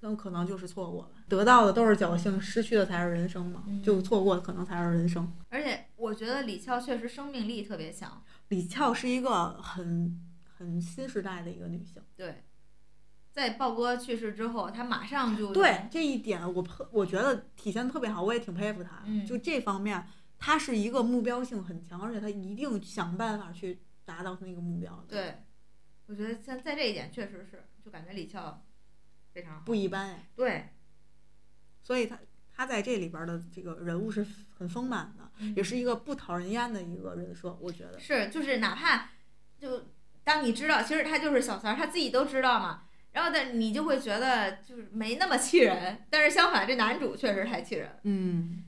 [0.00, 3.82] 那可能就是错过了，得到的都是侥幸，失去的才是人生嘛，嗯。
[3.82, 5.30] 就错过的可能才是人生。
[5.50, 12.44] 而且我觉得李翘确实生命力特别强，李翘是一个很很新时代的一个女性，对，
[13.30, 19.02] 在豹哥去世之后，她马上就对这一点我佩我觉得体现得特别好，我也挺佩服她。
[19.04, 20.06] 嗯就这方面，
[20.38, 25.44] 她是一个目标性很强，而且她一定想办法去达到那个目标的，对，
[26.06, 28.62] 我觉得像在这一点确实是，就感觉李翘
[29.32, 29.62] 非常好。
[29.64, 30.28] 不一般哎。
[30.36, 30.68] 对，
[31.82, 32.18] 所以他
[32.54, 34.26] 他在这里边的这个人物是
[34.56, 37.98] 很丰满的，嗯也是一个不讨人厌的一个人设，我觉得。
[37.98, 39.08] 是就是哪怕
[39.58, 39.86] 就
[40.22, 42.84] 当你知道，其实他就是小三儿，他自己都知道嘛。
[43.12, 48.62] 然后但你就会觉得就是没那么气人，但是相反这男主确实太气人，嗯，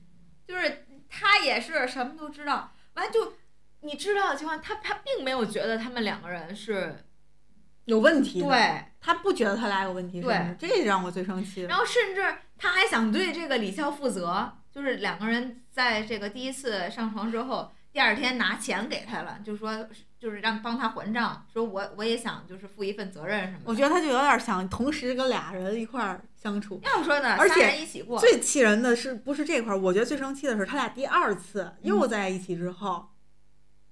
[0.45, 3.35] 就是他也是什么都知道，完就
[3.79, 7.05] 你知道的情况，他他并没有觉得他们两个人是
[7.85, 8.41] 有问题。
[8.41, 11.67] 对，他不觉得他俩有问题，对这让我最生气的。
[11.67, 23.63] 然后甚至他还想对这个李笑负责，就是两个人在这个第一次上床之后，第二天拿钱给他了，就说就是让帮他还账，说我我也想就是负一份责任什么的。
[23.65, 26.79] 我觉得他就有点想同时跟俩人一块儿相处。
[26.83, 29.77] 要说呢，而且一起过，最气人的是不是这块儿？
[29.77, 33.09] 我觉得最生气的是他俩第二次又在一起之后，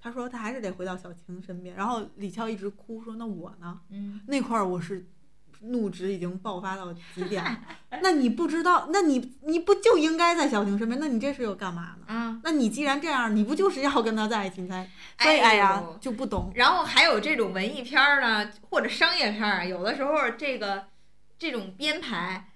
[0.02, 3.80] 他说他还是得回到小青身边，然后李翘一直哭说那我呢？
[3.90, 5.06] 嗯，那块儿我是
[5.62, 7.60] 怒值已经爆发到极点了。
[8.02, 11.00] 那你不知道，那你你不就应该在小青身边？
[11.00, 12.06] 那你这是又干嘛呢？
[12.08, 14.90] 啊，那你既然这样，你不就是要跟他在一起才？
[15.20, 16.52] 所以哎哎呀，就不懂。
[16.56, 20.88] 然后还有这种文艺片儿呢，或者商业片儿，有的时候这个
[21.38, 22.50] 这种编排，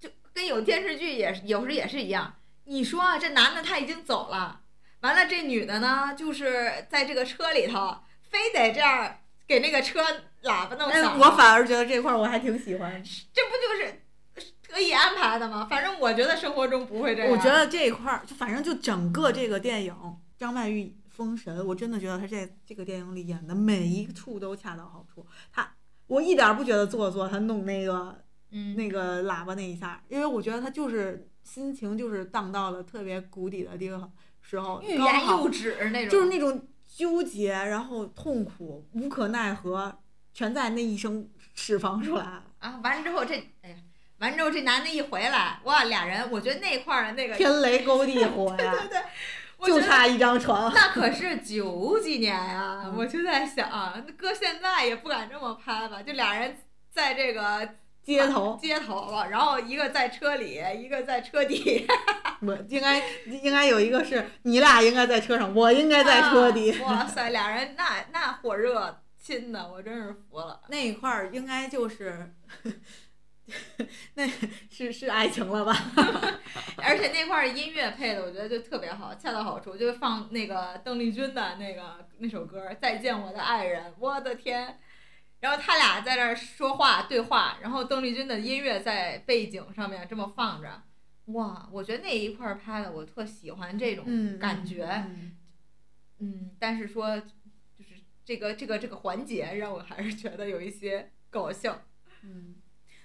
[0.00, 2.34] 就跟有电视剧也有时也是一样。
[2.64, 4.61] 你说啊这男的他已经走了，
[5.02, 10.02] 完了这女的呢，就是在这个车里头，非得这样给那个车
[10.44, 11.18] 喇叭弄哎，响。
[11.18, 13.02] 我反而觉得这块儿我还挺喜欢。
[13.32, 15.66] 这不就是特意安排的吗？
[15.68, 17.30] 反正我觉得生活中不会这样。
[17.30, 19.94] 我觉得这一块儿，就反正就整个这个电影，
[20.38, 25.26] 张曼玉封神，我真的觉得她这这个电影里演的每一处都恰到好处。
[25.52, 25.74] 她，
[26.06, 34.10] 我一点儿不觉得做作，她弄那个嗯，那个喇叭那一下，因为我觉得她就是心情就是荡到了特别谷底的地方
[34.52, 36.10] 时候，欲言又止那种。
[36.10, 40.00] 就是那种纠结，然后痛苦、无可奈何，
[40.34, 42.44] 全在那一声释放出来了。
[42.58, 43.76] 啊，完了之后这，哎呀，
[44.18, 49.02] 完之后这男的一回来，哇，俩人，我觉得那块儿的那个，天雷勾地火 呀，对对，
[49.56, 50.70] 我觉得就差一张床。
[50.74, 53.68] 那可是九几年呀、 嗯我就在想，
[54.06, 56.02] 那搁现在也不敢这么拍吧？
[56.02, 56.56] 就俩人
[56.90, 57.66] 在这个
[58.02, 61.86] 街头，街头了，然后一个在车里，一个在车底，
[62.42, 66.72] 我应该应该有一个是你俩应该在车上，我应该在车底。
[66.72, 70.60] 啊哇 塞，俩人那那火热亲的，我真是服了。
[70.68, 72.34] 那一块儿应该就是，
[74.14, 74.26] 那
[74.68, 75.72] 是是爱情了吧？
[76.78, 84.80] 而且那块儿音乐配的，我觉得就特别好，恰到好处，就放那个邓丽君的那个那首歌《再见我的爱人》，我的天！
[85.42, 90.82] 然后他俩在那儿说话对话，然后邓丽君的音乐在背景上面这么放着，
[91.32, 91.68] 哇！
[91.72, 95.36] 我觉得那一块儿拍的我特喜欢这种嗯，感觉，嗯
[96.20, 101.82] 嗯，但是说就是这个这个这个环节让我还是觉得有一些搞笑。
[102.22, 102.54] 嗯。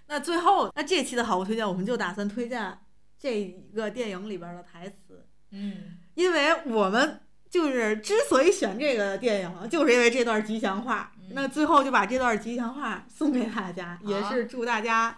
[0.05, 2.77] 那最后，那这期的好物推荐，我们就打算推荐
[3.17, 5.27] 这一个电影里边的台词。
[5.49, 7.19] 嗯，因为我们
[7.49, 11.13] 就是之所以选这个电影，就是因为这段吉祥话。
[11.27, 11.33] 嗯。
[11.33, 15.15] 那最后就把这段吉祥话送给大家，也是祝大家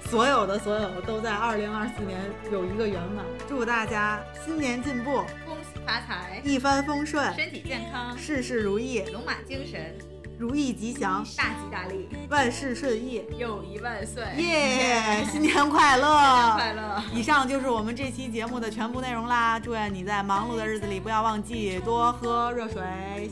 [0.00, 9.96] 所有的所有都在二零二四年有一个圆满，祝大家新年进步，恭喜发财，一帆风顺，身体健康，事事如意，龙马精神，
[10.38, 14.24] 如意吉祥，大吉大利，万事顺意，友谊万岁！
[14.38, 15.24] 耶！
[15.30, 16.08] 新年快乐！
[16.08, 17.02] 新年快乐！
[17.14, 19.60] 以上就是我们这期节目的全部内容啦！
[19.60, 22.82] 祝愿你在忙碌的日子里不要忘记多喝热水。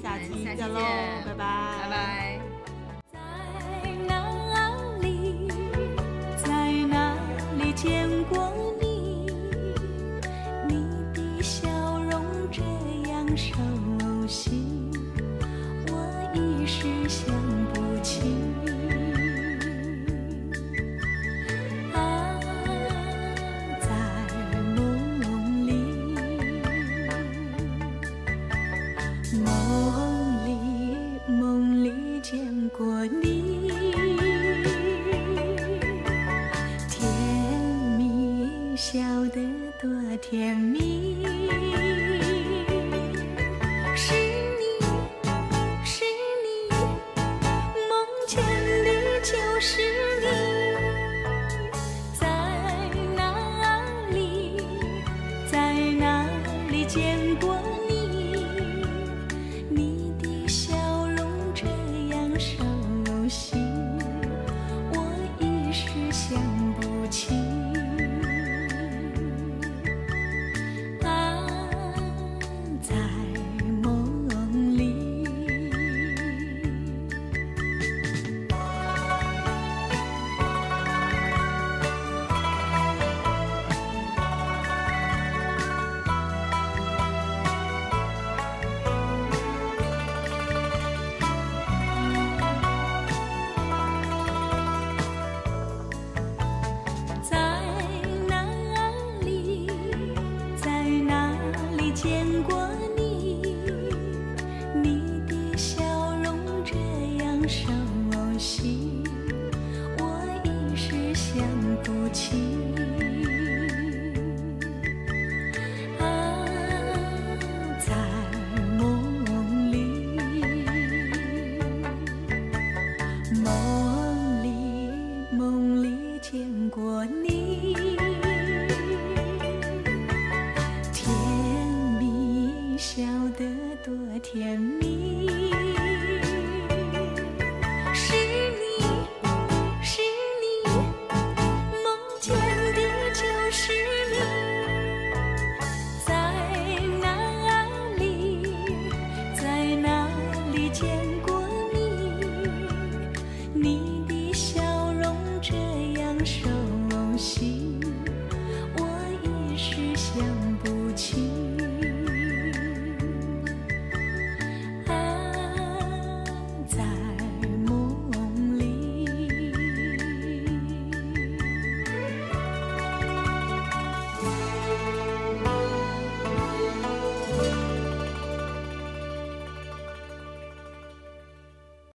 [0.00, 0.80] 下期下期见喽，
[1.26, 1.44] 拜拜，
[1.82, 2.40] 拜拜。
[3.12, 4.14] 在哪
[5.00, 5.48] 里，
[6.36, 7.16] 在哪
[7.58, 9.26] 里见过你？
[10.68, 11.68] 你的笑
[12.08, 12.62] 容这
[13.10, 13.56] 样熟
[14.28, 14.59] 悉，
[16.72, 17.34] 是想
[17.74, 18.20] 不起。
[21.92, 22.38] 啊，
[23.80, 23.88] 在
[24.76, 25.72] 梦里，
[29.42, 30.48] 梦里
[31.26, 33.72] 梦里见过你，
[36.88, 37.02] 甜
[37.98, 39.00] 蜜笑
[39.34, 39.40] 得
[39.82, 39.90] 多
[40.22, 41.09] 甜蜜，